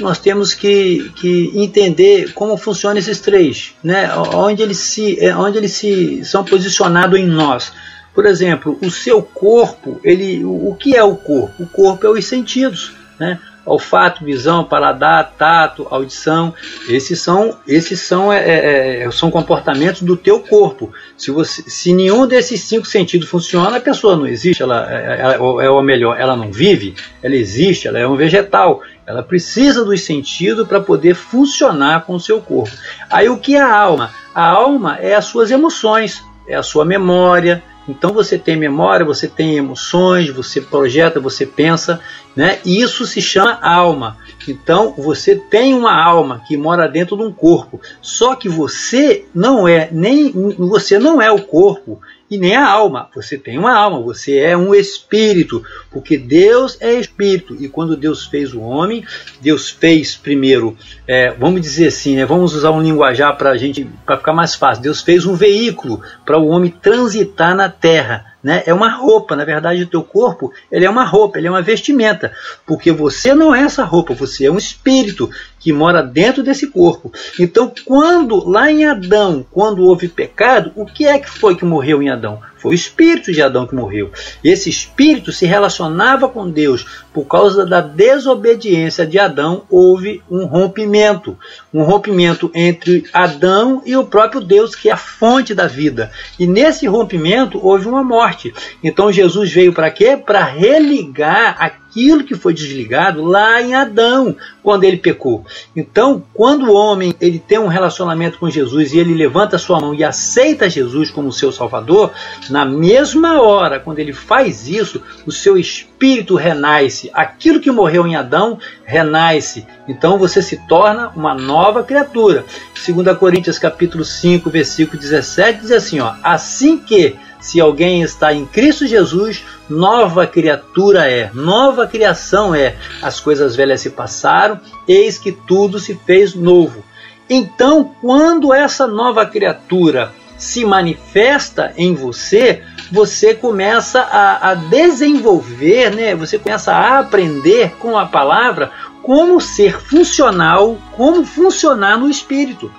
Nós 0.00 0.18
temos 0.18 0.54
que, 0.54 1.10
que 1.16 1.52
entender 1.54 2.32
como 2.32 2.56
funcionam 2.56 2.98
esses 2.98 3.20
três, 3.20 3.74
né? 3.82 4.12
onde 4.34 4.62
eles 4.62 4.78
se, 4.78 5.18
onde 5.36 5.58
eles 5.58 5.72
se 5.72 6.24
são 6.24 6.44
posicionados 6.44 7.18
em 7.18 7.26
nós. 7.26 7.72
Por 8.14 8.26
exemplo, 8.26 8.78
o 8.82 8.90
seu 8.90 9.22
corpo, 9.22 9.98
ele, 10.04 10.44
o 10.44 10.76
que 10.78 10.94
é 10.94 11.02
o 11.02 11.16
corpo? 11.16 11.62
O 11.62 11.66
corpo 11.66 12.06
é 12.06 12.10
os 12.10 12.24
sentidos, 12.26 12.92
né? 13.18 13.38
olfato, 13.64 14.24
visão, 14.24 14.64
paladar, 14.64 15.34
tato, 15.38 15.86
audição, 15.90 16.54
esses 16.88 17.20
são, 17.20 17.56
esses 17.66 18.00
são, 18.00 18.32
é, 18.32 18.38
é, 18.38 19.02
é, 19.04 19.10
são 19.10 19.30
comportamentos 19.30 20.02
do 20.02 20.16
teu 20.16 20.40
corpo. 20.40 20.92
Se, 21.16 21.30
você, 21.30 21.62
se 21.62 21.92
nenhum 21.92 22.26
desses 22.26 22.60
cinco 22.62 22.86
sentidos 22.86 23.28
funciona, 23.28 23.76
a 23.76 23.80
pessoa 23.80 24.16
não 24.16 24.26
existe, 24.26 24.62
ela, 24.62 24.90
ela, 24.90 25.34
é 25.62 25.70
ou 25.70 25.82
melhor, 25.82 26.18
ela 26.18 26.36
não 26.36 26.50
vive, 26.50 26.94
ela 27.22 27.36
existe, 27.36 27.86
ela 27.86 27.98
é 27.98 28.06
um 28.06 28.16
vegetal. 28.16 28.82
Ela 29.06 29.22
precisa 29.22 29.84
dos 29.84 30.02
sentidos 30.02 30.66
para 30.66 30.80
poder 30.80 31.14
funcionar 31.14 32.04
com 32.04 32.14
o 32.14 32.20
seu 32.20 32.40
corpo. 32.40 32.70
Aí 33.10 33.28
o 33.28 33.38
que 33.38 33.56
é 33.56 33.60
a 33.60 33.76
alma? 33.76 34.10
A 34.34 34.46
alma 34.48 34.96
é 34.98 35.14
as 35.14 35.24
suas 35.24 35.50
emoções, 35.50 36.24
é 36.46 36.54
a 36.54 36.62
sua 36.62 36.84
memória, 36.84 37.62
então 37.88 38.12
você 38.12 38.38
tem 38.38 38.56
memória, 38.56 39.04
você 39.04 39.26
tem 39.26 39.56
emoções, 39.56 40.30
você 40.30 40.60
projeta, 40.60 41.18
você 41.18 41.44
pensa, 41.44 42.00
né? 42.34 42.60
Isso 42.64 43.04
se 43.06 43.20
chama 43.20 43.58
alma. 43.60 44.16
Então 44.46 44.94
você 44.96 45.34
tem 45.34 45.74
uma 45.74 45.92
alma 45.92 46.42
que 46.46 46.56
mora 46.56 46.88
dentro 46.88 47.16
de 47.16 47.24
um 47.24 47.32
corpo. 47.32 47.80
Só 48.00 48.36
que 48.36 48.48
você 48.48 49.26
não 49.34 49.66
é 49.66 49.88
nem 49.90 50.30
você 50.56 50.98
não 50.98 51.20
é 51.20 51.30
o 51.30 51.42
corpo 51.42 52.00
e 52.32 52.38
nem 52.38 52.56
a 52.56 52.66
alma. 52.66 53.10
Você 53.14 53.36
tem 53.36 53.58
uma 53.58 53.76
alma, 53.76 54.00
você 54.00 54.38
é 54.38 54.56
um 54.56 54.74
espírito, 54.74 55.62
porque 55.90 56.16
Deus 56.16 56.78
é 56.80 56.94
espírito. 56.94 57.54
E 57.60 57.68
quando 57.68 57.94
Deus 57.94 58.24
fez 58.24 58.54
o 58.54 58.60
homem, 58.60 59.04
Deus 59.38 59.68
fez 59.68 60.16
primeiro, 60.16 60.74
é, 61.06 61.30
vamos 61.32 61.60
dizer 61.60 61.88
assim, 61.88 62.16
né, 62.16 62.24
vamos 62.24 62.54
usar 62.54 62.70
um 62.70 62.80
linguajar 62.80 63.36
para 63.36 63.54
gente, 63.58 63.86
para 64.06 64.16
ficar 64.16 64.32
mais 64.32 64.54
fácil. 64.54 64.82
Deus 64.82 65.02
fez 65.02 65.26
um 65.26 65.34
veículo 65.34 66.00
para 66.24 66.38
o 66.38 66.48
homem 66.48 66.70
transitar 66.70 67.54
na 67.54 67.68
terra. 67.68 68.31
Né? 68.42 68.62
É 68.66 68.74
uma 68.74 68.88
roupa, 68.88 69.36
na 69.36 69.44
verdade, 69.44 69.82
o 69.82 69.86
teu 69.86 70.02
corpo 70.02 70.52
ele 70.70 70.84
é 70.84 70.90
uma 70.90 71.04
roupa, 71.04 71.38
ele 71.38 71.46
é 71.46 71.50
uma 71.50 71.62
vestimenta, 71.62 72.32
porque 72.66 72.90
você 72.90 73.34
não 73.34 73.54
é 73.54 73.62
essa 73.62 73.84
roupa, 73.84 74.14
você 74.14 74.46
é 74.46 74.50
um 74.50 74.58
espírito 74.58 75.30
que 75.60 75.72
mora 75.72 76.02
dentro 76.02 76.42
desse 76.42 76.66
corpo. 76.66 77.12
Então, 77.38 77.72
quando 77.84 78.48
lá 78.48 78.70
em 78.70 78.84
Adão, 78.84 79.46
quando 79.50 79.84
houve 79.84 80.08
pecado, 80.08 80.72
o 80.74 80.84
que 80.84 81.06
é 81.06 81.18
que 81.18 81.30
foi 81.30 81.54
que 81.54 81.64
morreu 81.64 82.02
em 82.02 82.10
Adão? 82.10 82.40
Foi 82.62 82.70
o 82.70 82.74
espírito 82.74 83.32
de 83.32 83.42
Adão 83.42 83.66
que 83.66 83.74
morreu. 83.74 84.12
Esse 84.44 84.70
espírito 84.70 85.32
se 85.32 85.44
relacionava 85.46 86.28
com 86.28 86.48
Deus. 86.48 86.86
Por 87.12 87.24
causa 87.24 87.66
da 87.66 87.80
desobediência 87.80 89.04
de 89.04 89.18
Adão, 89.18 89.64
houve 89.68 90.22
um 90.30 90.44
rompimento. 90.44 91.36
Um 91.74 91.82
rompimento 91.82 92.52
entre 92.54 93.04
Adão 93.12 93.82
e 93.84 93.96
o 93.96 94.04
próprio 94.04 94.40
Deus, 94.40 94.76
que 94.76 94.88
é 94.88 94.92
a 94.92 94.96
fonte 94.96 95.56
da 95.56 95.66
vida. 95.66 96.12
E 96.38 96.46
nesse 96.46 96.86
rompimento 96.86 97.58
houve 97.60 97.88
uma 97.88 98.04
morte. 98.04 98.54
Então 98.80 99.10
Jesus 99.10 99.52
veio 99.52 99.72
para 99.72 99.90
quê? 99.90 100.16
Para 100.16 100.44
religar 100.44 101.56
aquilo 101.92 102.24
que 102.24 102.34
foi 102.34 102.54
desligado 102.54 103.22
lá 103.22 103.60
em 103.60 103.74
Adão, 103.74 104.34
quando 104.62 104.84
ele 104.84 104.96
pecou. 104.96 105.44
Então, 105.76 106.24
quando 106.32 106.70
o 106.70 106.74
homem 106.74 107.14
ele 107.20 107.38
tem 107.38 107.58
um 107.58 107.66
relacionamento 107.66 108.38
com 108.38 108.48
Jesus 108.48 108.92
e 108.92 108.98
ele 108.98 109.14
levanta 109.14 109.58
sua 109.58 109.78
mão 109.78 109.94
e 109.94 110.02
aceita 110.02 110.70
Jesus 110.70 111.10
como 111.10 111.30
seu 111.30 111.52
Salvador, 111.52 112.10
na 112.48 112.64
mesma 112.64 113.42
hora, 113.42 113.78
quando 113.78 113.98
ele 113.98 114.14
faz 114.14 114.66
isso, 114.66 115.02
o 115.26 115.30
seu 115.30 115.58
espírito 115.58 116.34
renasce. 116.34 117.10
Aquilo 117.12 117.60
que 117.60 117.70
morreu 117.70 118.06
em 118.06 118.16
Adão 118.16 118.58
renasce. 118.84 119.66
Então 119.86 120.18
você 120.18 120.40
se 120.40 120.56
torna 120.66 121.10
uma 121.14 121.34
nova 121.34 121.82
criatura. 121.82 122.46
2 122.86 123.16
Coríntios 123.18 123.58
capítulo 123.58 124.04
5, 124.04 124.48
versículo 124.48 124.98
17 124.98 125.60
diz 125.60 125.72
assim, 125.72 126.00
ó: 126.00 126.14
Assim 126.22 126.78
que 126.78 127.16
se 127.42 127.60
alguém 127.60 128.02
está 128.02 128.32
em 128.32 128.46
Cristo 128.46 128.86
Jesus, 128.86 129.44
nova 129.68 130.26
criatura 130.28 131.10
é, 131.10 131.28
nova 131.34 131.88
criação 131.88 132.54
é. 132.54 132.76
As 133.02 133.18
coisas 133.18 133.56
velhas 133.56 133.80
se 133.80 133.90
passaram, 133.90 134.60
eis 134.86 135.18
que 135.18 135.32
tudo 135.32 135.80
se 135.80 135.94
fez 136.06 136.34
novo. 136.34 136.84
Então, 137.28 137.94
quando 138.00 138.54
essa 138.54 138.86
nova 138.86 139.26
criatura 139.26 140.12
se 140.38 140.64
manifesta 140.64 141.72
em 141.76 141.94
você, 141.94 142.62
você 142.90 143.34
começa 143.34 144.00
a, 144.00 144.50
a, 144.50 144.54
desenvolver, 144.54 145.90
né? 145.90 146.14
você 146.14 146.38
começa 146.38 146.72
a 146.72 147.00
aprender 147.00 147.74
com 147.78 147.98
a 147.98 148.06
palavra 148.06 148.70
como 149.02 149.40
ser 149.40 149.80
funcional, 149.80 150.78
como 150.92 151.24
funcionar 151.24 151.98
no 151.98 152.08
espírito. 152.08 152.72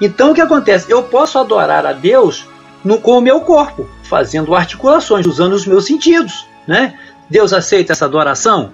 Então 0.00 0.30
o 0.30 0.34
que 0.34 0.40
acontece? 0.40 0.90
Eu 0.90 1.02
posso 1.04 1.38
adorar 1.38 1.86
a 1.86 1.92
Deus 1.92 2.46
no, 2.84 2.98
com 3.00 3.18
o 3.18 3.20
meu 3.20 3.40
corpo. 3.40 3.88
fazendo 4.02 4.54
articulações, 4.54 5.26
usando 5.26 5.54
os 5.54 5.66
meus 5.66 5.86
sentidos, 5.86 6.46
né? 6.66 6.94
Deus 7.28 7.52
aceita 7.52 7.92
essa 7.92 8.04
adoração? 8.04 8.70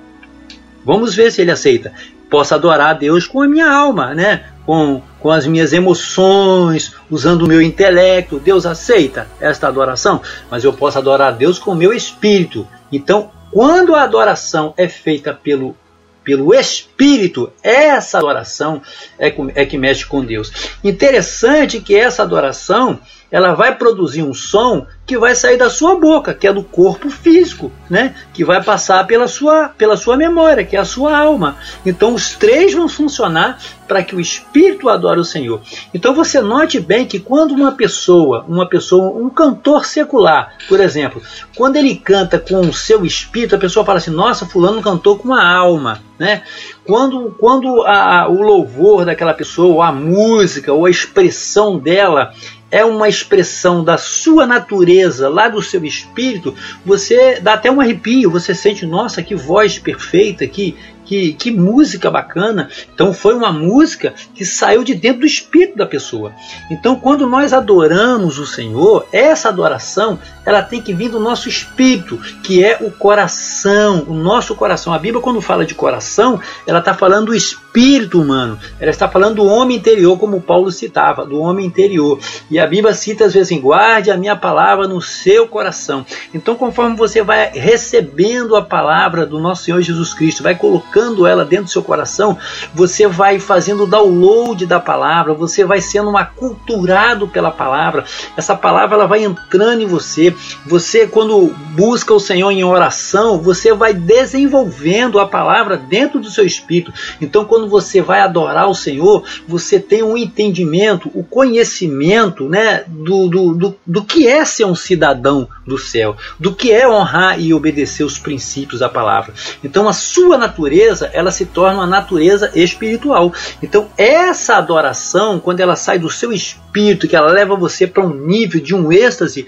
Vamos 0.84 1.14
ver 1.14 1.32
se 1.32 1.40
ele 1.40 1.50
aceita. 1.50 1.92
Posso 2.28 2.54
adorar 2.54 2.90
a 2.90 2.92
Deus 2.94 3.26
com 3.26 3.40
a 3.40 3.48
minha 3.48 3.70
alma, 3.70 4.14
né? 4.14 4.44
Com, 4.66 5.02
com 5.20 5.30
as 5.30 5.46
minhas 5.46 5.72
emoções, 5.72 6.94
usando 7.10 7.42
o 7.42 7.48
meu 7.48 7.62
intelecto. 7.62 8.38
Deus 8.38 8.66
aceita 8.66 9.26
esta 9.40 9.68
adoração, 9.68 10.20
mas 10.50 10.64
eu 10.64 10.72
posso 10.72 10.98
adorar 10.98 11.28
a 11.28 11.36
Deus 11.36 11.58
com 11.58 11.72
o 11.72 11.76
meu 11.76 11.92
espírito. 11.92 12.66
Então, 12.90 13.30
quando 13.50 13.94
a 13.94 14.02
adoração 14.02 14.74
é 14.76 14.88
feita 14.88 15.32
pelo 15.32 15.76
pelo 16.24 16.54
Espírito, 16.54 17.52
essa 17.62 18.18
adoração 18.18 18.80
é, 19.18 19.34
é 19.54 19.66
que 19.66 19.76
mexe 19.76 20.06
com 20.06 20.24
Deus. 20.24 20.52
Interessante 20.82 21.80
que 21.80 21.96
essa 21.96 22.22
adoração 22.22 23.00
ela 23.32 23.54
vai 23.54 23.74
produzir 23.74 24.22
um 24.22 24.34
som 24.34 24.86
que 25.06 25.16
vai 25.16 25.34
sair 25.34 25.56
da 25.56 25.70
sua 25.70 25.98
boca, 25.98 26.34
que 26.34 26.46
é 26.46 26.52
do 26.52 26.62
corpo 26.62 27.08
físico, 27.08 27.72
né? 27.88 28.14
Que 28.34 28.44
vai 28.44 28.62
passar 28.62 29.06
pela 29.06 29.26
sua, 29.26 29.70
pela 29.70 29.96
sua 29.96 30.18
memória, 30.18 30.64
que 30.64 30.76
é 30.76 30.78
a 30.78 30.84
sua 30.84 31.16
alma. 31.16 31.56
Então 31.84 32.14
os 32.14 32.34
três 32.34 32.74
vão 32.74 32.88
funcionar 32.88 33.58
para 33.88 34.02
que 34.02 34.14
o 34.14 34.20
espírito 34.20 34.88
adore 34.88 35.18
o 35.18 35.24
Senhor. 35.24 35.62
Então 35.94 36.14
você 36.14 36.40
note 36.40 36.78
bem 36.78 37.06
que 37.06 37.18
quando 37.18 37.52
uma 37.52 37.72
pessoa, 37.72 38.44
uma 38.46 38.68
pessoa, 38.68 39.10
um 39.18 39.30
cantor 39.30 39.86
secular, 39.86 40.54
por 40.68 40.78
exemplo, 40.78 41.22
quando 41.56 41.76
ele 41.76 41.96
canta 41.96 42.38
com 42.38 42.60
o 42.60 42.72
seu 42.72 43.04
espírito, 43.04 43.56
a 43.56 43.58
pessoa 43.58 43.84
fala 43.84 43.98
assim: 43.98 44.10
"Nossa, 44.10 44.46
fulano 44.46 44.82
cantou 44.82 45.18
com 45.18 45.32
a 45.32 45.46
alma", 45.46 46.00
né? 46.18 46.42
Quando 46.84 47.34
quando 47.38 47.82
a, 47.82 48.28
o 48.28 48.42
louvor 48.42 49.04
daquela 49.04 49.32
pessoa, 49.32 49.86
a 49.86 49.92
música, 49.92 50.72
ou 50.72 50.86
a 50.86 50.90
expressão 50.90 51.78
dela 51.78 52.32
é 52.72 52.82
uma 52.82 53.06
expressão 53.06 53.84
da 53.84 53.98
sua 53.98 54.46
natureza, 54.46 55.28
lá 55.28 55.46
do 55.46 55.60
seu 55.62 55.84
espírito, 55.84 56.54
você 56.84 57.38
dá 57.38 57.52
até 57.52 57.70
um 57.70 57.82
arrepio, 57.82 58.30
você 58.30 58.54
sente, 58.54 58.86
nossa, 58.86 59.22
que 59.22 59.34
voz 59.34 59.78
perfeita, 59.78 60.46
que, 60.46 60.74
que, 61.04 61.34
que 61.34 61.50
música 61.50 62.10
bacana. 62.10 62.70
Então 62.94 63.12
foi 63.12 63.34
uma 63.34 63.52
música 63.52 64.14
que 64.34 64.46
saiu 64.46 64.82
de 64.82 64.94
dentro 64.94 65.20
do 65.20 65.26
espírito 65.26 65.76
da 65.76 65.84
pessoa. 65.84 66.32
Então 66.70 66.96
quando 66.96 67.28
nós 67.28 67.52
adoramos 67.52 68.38
o 68.38 68.46
Senhor, 68.46 69.06
essa 69.12 69.50
adoração 69.50 70.18
ela 70.44 70.62
tem 70.62 70.80
que 70.80 70.92
vir 70.92 71.08
do 71.08 71.20
nosso 71.20 71.48
espírito, 71.48 72.18
que 72.42 72.64
é 72.64 72.78
o 72.80 72.90
coração, 72.90 74.04
o 74.08 74.14
nosso 74.14 74.54
coração. 74.54 74.92
A 74.92 74.98
Bíblia 74.98 75.22
quando 75.22 75.40
fala 75.40 75.64
de 75.64 75.74
coração, 75.74 76.40
ela 76.66 76.80
está 76.80 76.94
falando 76.94 77.26
do 77.26 77.34
espírito 77.34 78.20
humano. 78.20 78.58
Ela 78.78 78.90
está 78.90 79.08
falando 79.08 79.36
do 79.36 79.46
homem 79.46 79.76
interior, 79.76 80.18
como 80.18 80.40
Paulo 80.40 80.70
citava, 80.70 81.24
do 81.24 81.38
homem 81.38 81.66
interior. 81.66 82.18
E 82.50 82.58
a 82.58 82.66
Bíblia 82.66 82.94
cita 82.94 83.24
às 83.24 83.34
vezes, 83.34 83.58
guarde 83.60 84.10
a 84.10 84.16
minha 84.16 84.36
palavra 84.36 84.88
no 84.88 85.00
seu 85.00 85.46
coração. 85.46 86.04
Então 86.34 86.54
conforme 86.54 86.96
você 86.96 87.22
vai 87.22 87.50
recebendo 87.52 88.56
a 88.56 88.62
palavra 88.62 89.24
do 89.24 89.38
nosso 89.38 89.64
Senhor 89.64 89.80
Jesus 89.80 90.12
Cristo, 90.12 90.42
vai 90.42 90.54
colocando 90.54 90.82
colocando 90.82 91.26
ela 91.26 91.44
dentro 91.44 91.66
do 91.66 91.70
seu 91.70 91.82
coração, 91.82 92.36
você 92.74 93.06
vai 93.06 93.38
fazendo 93.38 93.84
o 93.84 93.86
download 93.86 94.66
da 94.66 94.80
palavra, 94.80 95.34
você 95.34 95.64
vai 95.64 95.80
sendo 95.80 96.16
aculturado 96.16 97.28
pela 97.28 97.50
palavra. 97.50 98.04
Essa 98.36 98.56
palavra 98.56 98.96
ela 98.96 99.06
vai 99.06 99.24
entrando 99.24 99.82
em 99.82 99.86
você. 99.86 100.31
Você 100.66 101.06
quando 101.06 101.54
busca 101.74 102.12
o 102.12 102.20
Senhor 102.20 102.50
em 102.50 102.64
oração, 102.64 103.40
você 103.40 103.72
vai 103.72 103.94
desenvolvendo 103.94 105.18
a 105.18 105.26
palavra 105.26 105.76
dentro 105.76 106.20
do 106.20 106.30
seu 106.30 106.44
espírito. 106.44 106.92
Então 107.20 107.44
quando 107.44 107.68
você 107.68 108.00
vai 108.00 108.20
adorar 108.20 108.68
o 108.68 108.74
Senhor, 108.74 109.24
você 109.46 109.78
tem 109.78 110.02
um 110.02 110.16
entendimento, 110.16 111.10
o 111.14 111.22
conhecimento, 111.22 112.48
né, 112.48 112.84
do, 112.86 113.28
do, 113.28 113.54
do, 113.54 113.76
do 113.86 114.04
que 114.04 114.26
é 114.26 114.44
ser 114.44 114.64
um 114.64 114.74
cidadão 114.74 115.48
do 115.66 115.78
céu, 115.78 116.16
do 116.38 116.54
que 116.54 116.72
é 116.72 116.88
honrar 116.88 117.40
e 117.40 117.54
obedecer 117.54 118.04
os 118.04 118.18
princípios 118.18 118.80
da 118.80 118.88
palavra. 118.88 119.34
Então 119.62 119.88
a 119.88 119.92
sua 119.92 120.36
natureza 120.36 121.10
ela 121.12 121.30
se 121.30 121.46
torna 121.46 121.78
uma 121.78 121.86
natureza 121.86 122.50
espiritual. 122.54 123.32
Então, 123.62 123.88
essa 123.96 124.56
adoração, 124.56 125.38
quando 125.38 125.60
ela 125.60 125.76
sai 125.76 125.98
do 125.98 126.10
seu 126.10 126.32
espírito, 126.32 127.06
que 127.06 127.16
ela 127.16 127.30
leva 127.30 127.54
você 127.54 127.86
para 127.86 128.04
um 128.04 128.14
nível 128.14 128.60
de 128.60 128.74
um 128.74 128.90
êxtase 128.90 129.46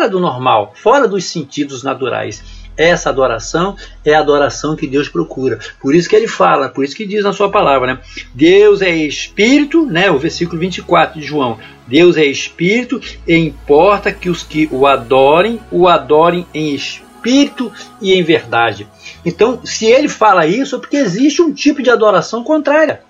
fora 0.00 0.08
do 0.08 0.20
normal, 0.20 0.72
fora 0.74 1.06
dos 1.06 1.26
sentidos 1.26 1.82
naturais. 1.82 2.42
Essa 2.74 3.10
adoração 3.10 3.76
é 4.02 4.14
a 4.14 4.20
adoração 4.20 4.74
que 4.74 4.86
Deus 4.86 5.10
procura. 5.10 5.58
Por 5.78 5.94
isso 5.94 6.08
que 6.08 6.16
ele 6.16 6.26
fala, 6.26 6.70
por 6.70 6.82
isso 6.82 6.96
que 6.96 7.04
diz 7.04 7.22
na 7.22 7.34
sua 7.34 7.50
palavra, 7.50 7.86
né? 7.94 8.00
Deus 8.34 8.80
é 8.80 8.88
espírito, 8.88 9.84
né? 9.84 10.10
O 10.10 10.18
versículo 10.18 10.58
24 10.58 11.20
de 11.20 11.26
João. 11.26 11.58
Deus 11.86 12.16
é 12.16 12.24
espírito 12.24 12.98
e 13.28 13.36
importa 13.36 14.10
que 14.10 14.30
os 14.30 14.42
que 14.42 14.66
o 14.72 14.86
adorem, 14.86 15.60
o 15.70 15.86
adorem 15.86 16.46
em 16.54 16.74
espírito 16.74 17.70
e 18.00 18.14
em 18.14 18.22
verdade. 18.22 18.88
Então, 19.22 19.60
se 19.66 19.84
ele 19.84 20.08
fala 20.08 20.46
isso, 20.46 20.76
é 20.76 20.78
porque 20.78 20.96
existe 20.96 21.42
um 21.42 21.52
tipo 21.52 21.82
de 21.82 21.90
adoração 21.90 22.42
contrária. 22.42 23.02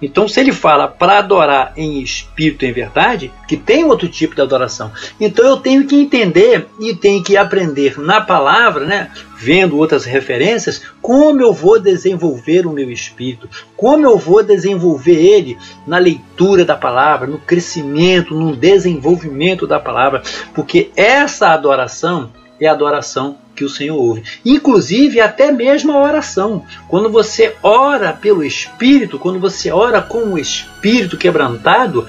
Então, 0.00 0.28
se 0.28 0.38
ele 0.40 0.52
fala 0.52 0.86
para 0.88 1.18
adorar 1.18 1.72
em 1.76 2.00
espírito 2.02 2.64
e 2.64 2.68
em 2.68 2.72
verdade, 2.72 3.32
que 3.48 3.56
tem 3.56 3.84
outro 3.84 4.08
tipo 4.08 4.34
de 4.34 4.42
adoração, 4.42 4.92
então 5.18 5.44
eu 5.46 5.56
tenho 5.56 5.86
que 5.86 5.96
entender 5.96 6.66
e 6.78 6.94
tenho 6.94 7.22
que 7.22 7.36
aprender 7.36 7.98
na 7.98 8.20
palavra, 8.20 8.84
né, 8.84 9.10
vendo 9.38 9.78
outras 9.78 10.04
referências, 10.04 10.82
como 11.00 11.40
eu 11.40 11.52
vou 11.52 11.80
desenvolver 11.80 12.66
o 12.66 12.72
meu 12.72 12.90
espírito, 12.90 13.48
como 13.74 14.06
eu 14.06 14.18
vou 14.18 14.42
desenvolver 14.42 15.16
ele 15.16 15.56
na 15.86 15.96
leitura 15.96 16.64
da 16.64 16.76
palavra, 16.76 17.26
no 17.26 17.38
crescimento, 17.38 18.34
no 18.34 18.54
desenvolvimento 18.54 19.66
da 19.66 19.80
palavra, 19.80 20.22
porque 20.54 20.90
essa 20.94 21.48
adoração 21.48 22.30
é 22.60 22.66
adoração 22.66 23.38
que 23.56 23.64
o 23.64 23.68
Senhor 23.68 23.96
ouve. 23.96 24.22
Inclusive, 24.44 25.20
até 25.20 25.50
mesmo 25.50 25.92
a 25.92 26.02
oração. 26.02 26.64
Quando 26.86 27.10
você 27.10 27.56
ora 27.62 28.12
pelo 28.12 28.44
Espírito, 28.44 29.18
quando 29.18 29.40
você 29.40 29.72
ora 29.72 30.00
com 30.02 30.34
o 30.34 30.38
Espírito 30.38 31.16
quebrantado, 31.16 32.06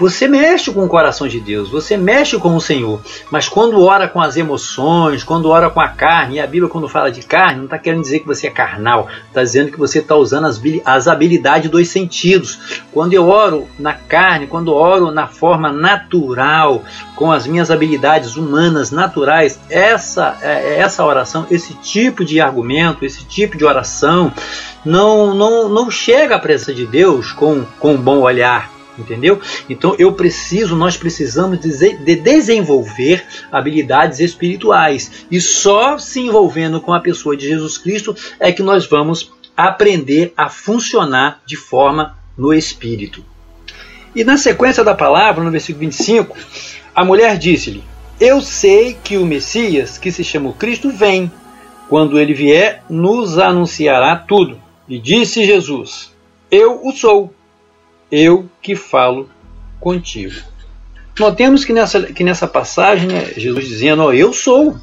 você 0.00 0.26
mexe 0.26 0.72
com 0.72 0.82
o 0.82 0.88
coração 0.88 1.28
de 1.28 1.38
Deus, 1.38 1.68
você 1.68 1.94
mexe 1.94 2.38
com 2.38 2.56
o 2.56 2.60
Senhor. 2.60 3.02
Mas 3.30 3.50
quando 3.50 3.82
ora 3.82 4.08
com 4.08 4.18
as 4.18 4.34
emoções, 4.34 5.22
quando 5.22 5.50
ora 5.50 5.68
com 5.68 5.78
a 5.78 5.88
carne, 5.88 6.36
e 6.36 6.40
a 6.40 6.46
Bíblia 6.46 6.70
quando 6.70 6.88
fala 6.88 7.12
de 7.12 7.20
carne, 7.20 7.58
não 7.58 7.64
está 7.66 7.78
querendo 7.78 8.00
dizer 8.00 8.20
que 8.20 8.26
você 8.26 8.46
é 8.46 8.50
carnal, 8.50 9.08
está 9.28 9.42
dizendo 9.42 9.70
que 9.70 9.78
você 9.78 9.98
está 9.98 10.16
usando 10.16 10.46
as, 10.46 10.58
as 10.86 11.06
habilidades 11.06 11.70
dos 11.70 11.86
sentidos. 11.88 12.80
Quando 12.90 13.12
eu 13.12 13.28
oro 13.28 13.68
na 13.78 13.92
carne, 13.92 14.46
quando 14.46 14.72
oro 14.72 15.10
na 15.10 15.26
forma 15.26 15.70
natural, 15.70 16.82
com 17.14 17.30
as 17.30 17.46
minhas 17.46 17.70
habilidades 17.70 18.36
humanas 18.36 18.90
naturais, 18.90 19.60
essa, 19.68 20.38
é, 20.40 20.78
essa 20.90 21.04
oração, 21.04 21.46
esse 21.50 21.74
tipo 21.74 22.24
de 22.24 22.40
argumento, 22.40 23.04
esse 23.04 23.24
tipo 23.24 23.56
de 23.56 23.64
oração, 23.64 24.32
não, 24.84 25.34
não, 25.34 25.68
não 25.68 25.90
chega 25.90 26.34
à 26.34 26.38
presença 26.38 26.74
de 26.74 26.84
Deus 26.84 27.32
com, 27.32 27.64
com 27.78 27.94
um 27.94 28.02
bom 28.02 28.20
olhar 28.20 28.70
entendeu? 28.98 29.40
Então 29.66 29.96
eu 29.98 30.12
preciso, 30.12 30.76
nós 30.76 30.94
precisamos 30.94 31.58
de 31.58 32.16
desenvolver 32.16 33.24
habilidades 33.50 34.20
espirituais 34.20 35.24
e 35.30 35.40
só 35.40 35.96
se 35.96 36.20
envolvendo 36.20 36.82
com 36.82 36.92
a 36.92 37.00
pessoa 37.00 37.34
de 37.34 37.48
Jesus 37.48 37.78
Cristo 37.78 38.14
é 38.38 38.52
que 38.52 38.62
nós 38.62 38.86
vamos 38.86 39.32
aprender 39.56 40.34
a 40.36 40.50
funcionar 40.50 41.40
de 41.46 41.56
forma 41.56 42.18
no 42.36 42.52
espírito. 42.52 43.24
E 44.14 44.22
na 44.22 44.36
sequência 44.36 44.84
da 44.84 44.94
palavra, 44.94 45.42
no 45.42 45.50
versículo 45.50 45.80
25, 45.86 46.36
a 46.94 47.02
mulher 47.02 47.38
disse-lhe: 47.38 47.82
Eu 48.20 48.42
sei 48.42 48.94
que 49.02 49.16
o 49.16 49.24
Messias, 49.24 49.96
que 49.96 50.12
se 50.12 50.22
chama 50.22 50.52
Cristo, 50.52 50.90
vem. 50.90 51.32
Quando 51.88 52.20
ele 52.20 52.34
vier, 52.34 52.84
nos 52.88 53.38
anunciará 53.38 54.14
tudo. 54.14 54.60
E 54.86 54.98
disse 54.98 55.44
Jesus: 55.44 56.12
Eu 56.50 56.86
o 56.86 56.92
sou 56.92 57.34
eu 58.10 58.48
que 58.60 58.74
falo 58.74 59.30
contigo. 59.78 60.34
Notemos 61.18 61.64
que 61.64 61.72
nessa, 61.72 62.02
que 62.02 62.24
nessa 62.24 62.46
passagem, 62.46 63.08
né, 63.08 63.32
Jesus 63.36 63.68
dizendo, 63.68 64.12
eu 64.12 64.32
sou, 64.32 64.76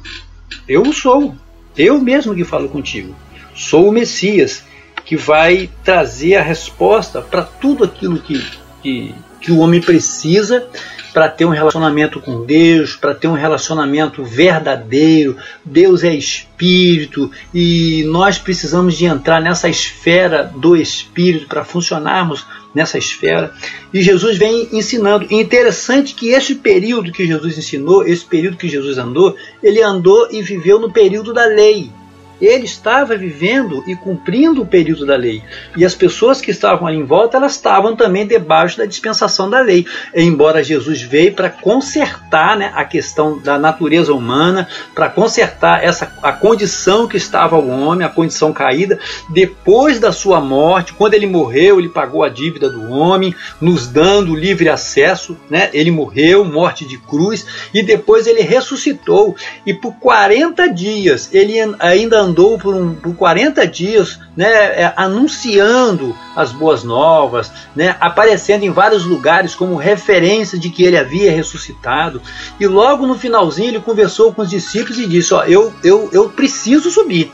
eu 0.66 0.92
sou, 0.92 1.34
eu 1.76 2.00
mesmo 2.00 2.34
que 2.34 2.44
falo 2.44 2.68
contigo. 2.68 3.14
Sou 3.54 3.88
o 3.88 3.92
Messias 3.92 4.64
que 5.04 5.16
vai 5.16 5.68
trazer 5.84 6.36
a 6.36 6.42
resposta 6.42 7.20
para 7.20 7.42
tudo 7.42 7.84
aquilo 7.84 8.18
que, 8.18 8.42
que, 8.82 9.14
que 9.40 9.52
o 9.52 9.58
homem 9.58 9.80
precisa 9.80 10.68
para 11.12 11.28
ter 11.28 11.44
um 11.44 11.50
relacionamento 11.50 12.20
com 12.20 12.44
Deus, 12.44 12.96
para 12.96 13.14
ter 13.14 13.28
um 13.28 13.34
relacionamento 13.34 14.22
verdadeiro. 14.24 15.36
Deus 15.64 16.04
é 16.04 16.14
espírito 16.14 17.30
e 17.52 18.04
nós 18.08 18.38
precisamos 18.38 18.96
de 18.96 19.06
entrar 19.06 19.40
nessa 19.40 19.68
esfera 19.68 20.44
do 20.44 20.76
espírito 20.76 21.46
para 21.46 21.64
funcionarmos 21.64 22.44
nessa 22.74 22.98
esfera. 22.98 23.52
E 23.92 24.02
Jesus 24.02 24.36
vem 24.36 24.68
ensinando. 24.72 25.26
E 25.30 25.34
interessante 25.34 26.14
que 26.14 26.30
esse 26.30 26.54
período 26.54 27.12
que 27.12 27.26
Jesus 27.26 27.58
ensinou, 27.58 28.06
esse 28.06 28.24
período 28.24 28.56
que 28.56 28.68
Jesus 28.68 28.98
andou, 28.98 29.34
ele 29.62 29.82
andou 29.82 30.28
e 30.30 30.42
viveu 30.42 30.78
no 30.78 30.92
período 30.92 31.32
da 31.32 31.46
lei. 31.46 31.90
Ele 32.40 32.64
estava 32.64 33.16
vivendo 33.16 33.82
e 33.86 33.96
cumprindo 33.96 34.62
o 34.62 34.66
período 34.66 35.06
da 35.06 35.16
lei. 35.16 35.42
E 35.76 35.84
as 35.84 35.94
pessoas 35.94 36.40
que 36.40 36.50
estavam 36.50 36.86
ali 36.86 36.98
em 36.98 37.04
volta, 37.04 37.36
elas 37.36 37.52
estavam 37.52 37.96
também 37.96 38.26
debaixo 38.26 38.78
da 38.78 38.86
dispensação 38.86 39.50
da 39.50 39.60
lei. 39.60 39.86
Embora 40.14 40.62
Jesus 40.62 41.02
veio 41.02 41.32
para 41.32 41.50
consertar 41.50 42.56
né, 42.56 42.72
a 42.74 42.84
questão 42.84 43.38
da 43.38 43.58
natureza 43.58 44.12
humana, 44.12 44.68
para 44.94 45.08
consertar 45.08 45.84
essa 45.84 46.12
a 46.22 46.32
condição 46.32 47.06
que 47.06 47.16
estava 47.16 47.56
o 47.56 47.68
homem, 47.68 48.06
a 48.06 48.10
condição 48.10 48.52
caída, 48.52 48.98
depois 49.28 49.98
da 49.98 50.12
sua 50.12 50.40
morte, 50.40 50.92
quando 50.92 51.14
ele 51.14 51.26
morreu, 51.26 51.78
ele 51.78 51.88
pagou 51.88 52.22
a 52.22 52.28
dívida 52.28 52.68
do 52.68 52.90
homem, 52.90 53.34
nos 53.60 53.86
dando 53.86 54.34
livre 54.34 54.68
acesso, 54.68 55.36
né? 55.50 55.70
Ele 55.72 55.90
morreu, 55.90 56.44
morte 56.44 56.86
de 56.86 56.98
cruz, 56.98 57.46
e 57.72 57.82
depois 57.82 58.26
ele 58.26 58.42
ressuscitou. 58.42 59.36
E 59.64 59.74
por 59.74 59.94
40 59.94 60.68
dias 60.68 61.28
ele 61.32 61.54
ainda 61.78 62.27
andou 62.28 62.58
por, 62.58 62.74
um, 62.74 62.94
por 62.94 63.14
40 63.14 63.66
dias 63.66 64.18
né, 64.36 64.46
é, 64.46 64.92
anunciando 64.96 66.16
as 66.36 66.52
boas 66.52 66.84
novas, 66.84 67.50
né, 67.74 67.96
aparecendo 68.00 68.64
em 68.64 68.70
vários 68.70 69.04
lugares 69.04 69.54
como 69.54 69.76
referência 69.76 70.58
de 70.58 70.70
que 70.70 70.84
ele 70.84 70.96
havia 70.96 71.32
ressuscitado. 71.32 72.22
E 72.60 72.66
logo 72.66 73.06
no 73.06 73.18
finalzinho 73.18 73.68
ele 73.68 73.80
conversou 73.80 74.32
com 74.32 74.42
os 74.42 74.50
discípulos 74.50 74.98
e 74.98 75.06
disse: 75.06 75.34
Ó, 75.34 75.44
eu, 75.44 75.72
eu, 75.82 76.08
eu 76.12 76.28
preciso 76.28 76.90
subir 76.90 77.32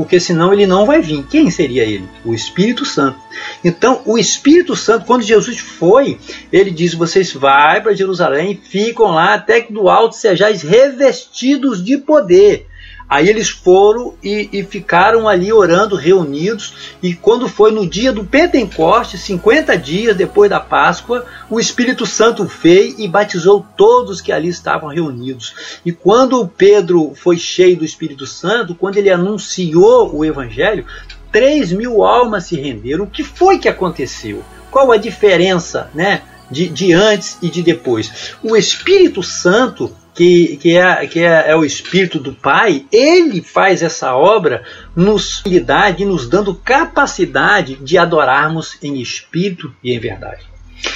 porque 0.00 0.18
senão 0.18 0.52
ele 0.52 0.66
não 0.66 0.86
vai 0.86 1.02
vir. 1.02 1.24
Quem 1.24 1.50
seria 1.50 1.84
ele? 1.84 2.08
O 2.24 2.32
Espírito 2.32 2.86
Santo. 2.86 3.18
Então, 3.62 4.00
o 4.06 4.16
Espírito 4.16 4.74
Santo, 4.74 5.04
quando 5.04 5.22
Jesus 5.22 5.58
foi, 5.58 6.18
ele 6.50 6.70
diz: 6.70 6.94
Vocês 6.94 7.32
vão 7.32 7.50
para 7.82 7.92
Jerusalém, 7.92 8.58
ficam 8.62 9.06
lá 9.06 9.34
até 9.34 9.60
que 9.60 9.72
do 9.72 9.90
alto 9.90 10.16
sejais 10.16 10.62
revestidos 10.62 11.84
de 11.84 11.98
poder. 11.98 12.69
Aí 13.10 13.28
eles 13.28 13.48
foram 13.48 14.14
e, 14.22 14.48
e, 14.52 14.62
ficaram 14.62 15.28
ali 15.28 15.52
orando, 15.52 15.96
reunidos. 15.96 16.94
E 17.02 17.12
quando 17.12 17.48
foi 17.48 17.72
no 17.72 17.84
dia 17.84 18.12
do 18.12 18.22
Pentecoste, 18.22 19.18
50 19.18 19.76
dias 19.76 20.16
depois 20.16 20.48
da 20.48 20.60
Páscoa, 20.60 21.26
o 21.50 21.58
Espírito 21.58 22.06
Santo 22.06 22.44
veio 22.44 22.94
e 22.98 23.08
batizou 23.08 23.66
todos 23.76 24.20
que 24.20 24.30
ali 24.30 24.48
estavam 24.48 24.88
reunidos. 24.88 25.80
E 25.84 25.90
quando 25.90 26.46
Pedro 26.46 27.12
foi 27.16 27.36
cheio 27.36 27.76
do 27.76 27.84
Espírito 27.84 28.28
Santo, 28.28 28.76
quando 28.76 28.96
ele 28.96 29.10
anunciou 29.10 30.14
o 30.14 30.24
Evangelho, 30.24 30.86
3 31.32 31.72
mil 31.72 32.04
almas 32.04 32.44
se 32.44 32.54
renderam. 32.54 33.06
O 33.06 33.10
que 33.10 33.24
foi 33.24 33.58
que 33.58 33.68
aconteceu? 33.68 34.44
Qual 34.70 34.92
a 34.92 34.96
diferença 34.96 35.90
né, 35.92 36.22
de, 36.48 36.68
de 36.68 36.92
antes 36.92 37.38
e 37.42 37.50
de 37.50 37.60
depois? 37.60 38.36
O 38.40 38.56
Espírito 38.56 39.20
Santo 39.20 39.90
que, 40.20 40.58
que, 40.58 40.76
é, 40.76 41.06
que 41.06 41.20
é, 41.20 41.50
é, 41.50 41.56
o 41.56 41.64
Espírito 41.64 42.18
do 42.18 42.34
Pai, 42.34 42.84
ele 42.92 43.40
faz 43.40 43.82
essa 43.82 44.14
obra 44.14 44.62
nos 44.94 45.42
e 45.46 46.04
nos 46.04 46.28
dando 46.28 46.54
capacidade 46.54 47.76
de 47.76 47.96
adorarmos 47.96 48.76
em 48.82 49.00
espírito 49.00 49.74
e 49.82 49.94
em 49.94 49.98
verdade. 49.98 50.42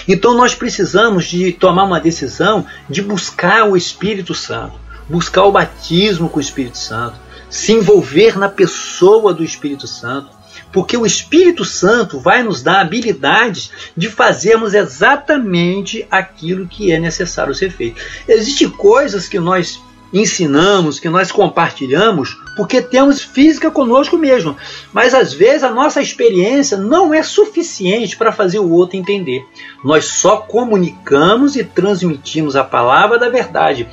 Então 0.06 0.34
nós 0.34 0.54
precisamos 0.54 1.24
de 1.24 1.52
tomar 1.52 1.84
uma 1.84 1.98
decisão 1.98 2.66
de 2.90 3.00
buscar 3.00 3.66
o 3.66 3.78
Espírito 3.78 4.34
Santo, 4.34 4.74
buscar 5.08 5.44
o 5.44 5.52
batismo 5.52 6.28
com 6.28 6.36
o 6.36 6.42
Espírito 6.42 6.76
Santo, 6.76 7.18
se 7.48 7.72
envolver 7.72 8.38
na 8.38 8.50
pessoa 8.50 9.32
do 9.32 9.42
Espírito 9.42 9.86
Santo, 9.86 10.28
porque 10.74 10.96
o 10.96 11.06
Espírito 11.06 11.64
Santo 11.64 12.18
vai 12.18 12.42
nos 12.42 12.60
dar 12.60 12.80
habilidades 12.80 13.70
de 13.96 14.08
fazermos 14.10 14.74
exatamente 14.74 16.04
aquilo 16.10 16.66
que 16.66 16.90
é 16.90 16.98
necessário 16.98 17.54
ser 17.54 17.70
feito. 17.70 18.02
Existem 18.26 18.68
coisas 18.68 19.28
que 19.28 19.38
nós 19.38 19.80
ensinamos, 20.12 20.98
que 20.98 21.08
nós 21.08 21.30
compartilhamos, 21.30 22.36
porque 22.56 22.82
temos 22.82 23.22
física 23.22 23.70
conosco 23.70 24.18
mesmo. 24.18 24.56
Mas 24.92 25.14
às 25.14 25.32
vezes 25.32 25.62
a 25.62 25.70
nossa 25.70 26.02
experiência 26.02 26.76
não 26.76 27.14
é 27.14 27.22
suficiente 27.22 28.16
para 28.16 28.32
fazer 28.32 28.58
o 28.58 28.70
outro 28.70 28.96
entender. 28.96 29.46
Nós 29.84 30.06
só 30.06 30.38
comunicamos 30.38 31.54
e 31.54 31.62
transmitimos 31.62 32.56
a 32.56 32.64
palavra 32.64 33.16
da 33.16 33.28
verdade. 33.28 33.88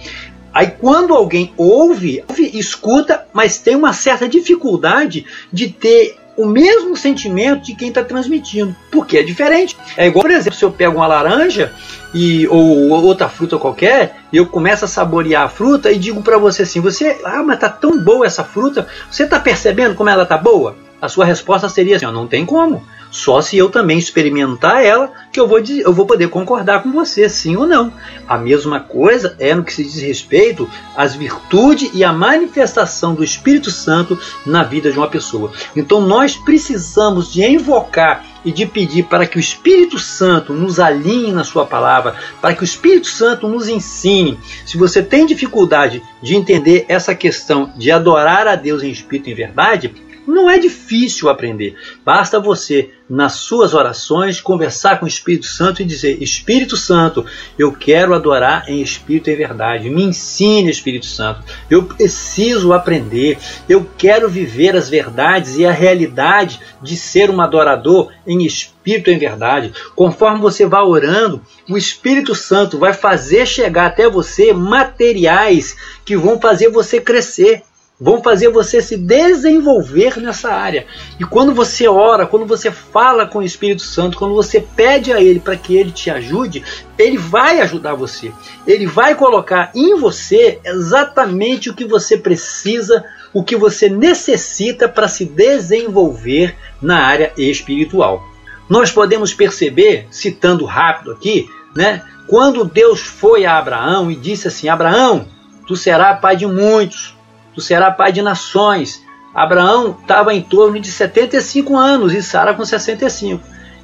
Aí 0.54 0.68
quando 0.68 1.14
alguém 1.14 1.54
ouve, 1.56 2.24
ouve, 2.28 2.58
escuta, 2.58 3.26
mas 3.32 3.60
tem 3.60 3.76
uma 3.76 3.94
certa 3.94 4.28
dificuldade 4.28 5.26
de 5.52 5.70
ter 5.70 6.21
o 6.42 6.48
mesmo 6.48 6.96
sentimento 6.96 7.66
de 7.66 7.76
quem 7.76 7.90
está 7.90 8.04
transmitindo, 8.04 8.76
porque 8.92 9.18
é 9.18 9.24
diferente. 9.24 9.78
É 9.96 10.08
igual, 10.08 10.24
por 10.24 10.32
exemplo, 10.32 10.58
se 10.58 10.66
eu 10.66 10.72
pego 10.72 10.98
uma 10.98 11.08
laranja 11.08 11.74
e 12.14 12.48
ou 12.48 12.90
outra 12.90 13.30
fruta 13.30 13.58
qualquer, 13.58 14.16
e 14.32 14.38
eu 14.38 14.46
começo 14.46 14.86
a 14.86 14.88
saborear 14.88 15.44
a 15.44 15.50
fruta 15.50 15.92
e 15.92 15.98
digo 15.98 16.22
para 16.22 16.38
você 16.38 16.64
assim, 16.64 16.80
você, 16.80 17.20
ah, 17.24 17.44
mas 17.44 17.60
tá 17.60 17.70
tão 17.70 17.98
boa 17.98 18.26
essa 18.26 18.44
fruta, 18.44 18.88
você 19.10 19.24
está 19.24 19.40
percebendo 19.40 19.96
como 19.96 20.10
ela 20.10 20.26
tá 20.26 20.38
boa? 20.38 20.76
A 21.02 21.08
sua 21.08 21.26
resposta 21.26 21.68
seria 21.70 21.96
assim, 21.96 22.06
não 22.06 22.28
tem 22.28 22.46
como. 22.46 22.84
Só 23.12 23.42
se 23.42 23.58
eu 23.58 23.70
também 23.70 24.00
experimentar 24.00 24.84
ela 24.84 25.12
que 25.32 25.40
eu 25.40 25.48
vou, 25.48 25.60
eu 25.60 25.94
vou 25.94 26.06
poder 26.06 26.30
concordar 26.30 26.82
com 26.82 26.92
você, 26.92 27.28
sim 27.28 27.58
ou 27.58 27.68
não. 27.68 27.94
A 28.28 28.38
mesma 28.38 28.80
coisa 28.80 29.36
é 29.38 29.54
no 29.54 29.64
que 29.64 29.74
se 29.74 29.84
diz 29.84 30.02
respeito 30.02 30.68
às 30.96 31.14
virtudes 31.14 31.92
e 31.94 32.04
à 32.06 32.14
manifestação 32.14 33.14
do 33.14 33.24
Espírito 33.24 33.70
Santo 33.70 34.18
na 34.46 34.64
vida 34.64 34.92
de 34.92 34.98
uma 34.98 35.10
pessoa. 35.10 35.52
Então 35.76 36.00
nós 36.00 36.38
precisamos 36.38 37.32
de 37.32 37.44
invocar 37.44 38.26
e 38.44 38.52
de 38.52 38.66
pedir 38.66 39.04
para 39.04 39.28
que 39.28 39.38
o 39.38 39.40
Espírito 39.40 40.00
Santo 40.00 40.54
nos 40.54 40.80
alinhe 40.80 41.32
na 41.32 41.44
Sua 41.44 41.66
palavra, 41.66 42.16
para 42.42 42.56
que 42.56 42.64
o 42.64 42.66
Espírito 42.66 43.08
Santo 43.08 43.48
nos 43.48 43.68
ensine. 43.68 44.40
Se 44.66 44.78
você 44.78 45.04
tem 45.04 45.26
dificuldade 45.26 46.02
de 46.22 46.36
entender 46.36 46.86
essa 46.88 47.14
questão 47.14 47.72
de 47.76 47.92
adorar 47.92 48.48
a 48.48 48.56
Deus 48.56 48.82
em 48.84 48.90
espírito 48.90 49.30
e 49.30 49.34
em 49.34 49.36
verdade, 49.36 49.94
não 50.28 50.50
é 50.50 50.58
difícil 50.58 51.30
aprender. 51.30 51.76
Basta 52.06 52.40
você, 52.40 52.92
nas 53.10 53.34
suas 53.34 53.74
orações, 53.74 54.40
conversar 54.40 55.00
com 55.00 55.06
o 55.06 55.08
Espírito 55.08 55.46
Santo 55.46 55.82
e 55.82 55.86
dizer: 55.86 56.22
Espírito 56.22 56.78
Santo, 56.78 57.26
eu 57.58 57.72
quero 57.72 58.14
adorar 58.14 58.70
em 58.70 58.82
espírito 58.82 59.30
e 59.30 59.36
verdade. 59.36 59.90
Me 59.90 60.04
ensine, 60.04 60.70
Espírito 60.70 61.06
Santo. 61.06 61.44
Eu 61.70 61.84
preciso 61.84 62.74
aprender. 62.74 63.38
Eu 63.68 63.90
quero 63.98 64.30
viver 64.30 64.76
as 64.76 64.90
verdades 64.90 65.58
e 65.58 65.66
a 65.66 65.72
realidade 65.72 66.60
de 66.82 66.96
ser 66.96 67.30
um 67.30 67.42
adorador 67.42 68.12
em 68.26 68.46
espírito 68.46 69.10
e 69.10 69.14
em 69.14 69.18
verdade. 69.18 69.74
Conforme 69.96 70.40
você 70.40 70.66
vai 70.66 70.82
orando, 70.82 71.42
o 71.70 71.78
Espírito 71.78 72.34
Santo 72.34 72.78
vai 72.78 72.94
fazer 72.94 73.46
chegar 73.46 73.88
até 73.88 74.10
você 74.10 74.54
materiais 74.54 75.76
que 76.06 76.16
vão 76.16 76.40
fazer 76.40 76.70
você 76.70 77.00
crescer 77.00 77.64
vão 78.02 78.24
fazer 78.24 78.50
você 78.50 78.82
se 78.82 78.98
desenvolver 78.98 80.20
nessa 80.20 80.52
área. 80.52 80.88
E 81.20 81.24
quando 81.24 81.54
você 81.54 81.88
ora, 81.88 82.26
quando 82.26 82.48
você 82.48 82.72
fala 82.72 83.28
com 83.28 83.38
o 83.38 83.44
Espírito 83.44 83.84
Santo, 83.84 84.18
quando 84.18 84.34
você 84.34 84.60
pede 84.60 85.14
a 85.14 85.22
Ele 85.22 85.40
para 85.40 85.56
que 85.56 85.78
Ele 85.78 85.92
te 85.92 86.10
ajude, 86.10 86.64
Ele 86.98 87.20
vai 87.20 87.62
ajudar 87.62 87.94
você. 87.94 88.32
Ele 88.66 88.88
vai 88.88 89.14
colocar 89.14 89.72
em 89.76 89.96
você 89.96 90.60
exatamente 90.66 91.70
o 91.70 91.76
que 91.76 91.86
você 91.86 92.18
precisa, 92.18 93.06
o 93.32 93.44
que 93.44 93.56
você 93.56 93.88
necessita 93.88 94.90
para 94.90 95.08
se 95.08 95.24
desenvolver 95.26 96.56
na 96.82 97.06
área 97.06 97.32
espiritual. 97.38 98.24
Nós 98.68 98.92
podemos 98.92 99.32
perceber, 99.32 100.08
citando 100.10 100.66
rápido 100.66 101.12
aqui, 101.12 101.48
né, 101.76 102.02
quando 102.26 102.66
Deus 102.66 103.02
foi 103.02 103.46
a 103.46 103.60
Abraão 103.60 104.10
e 104.10 104.16
disse 104.16 104.48
assim: 104.48 104.70
Abraão, 104.70 105.28
tu 105.68 105.76
serás 105.76 106.20
pai 106.20 106.36
de 106.36 106.48
muitos 106.48 107.21
tu 107.54 107.62
serás 107.62 107.96
pai 107.96 108.12
de 108.12 108.22
nações. 108.22 109.04
Abraão 109.34 109.98
estava 110.02 110.34
em 110.34 110.42
torno 110.42 110.80
de 110.80 110.92
75 110.92 111.78
anos 111.78 112.14
e 112.14 112.22
Sara 112.22 112.54
com 112.54 112.66
65. 112.66 113.44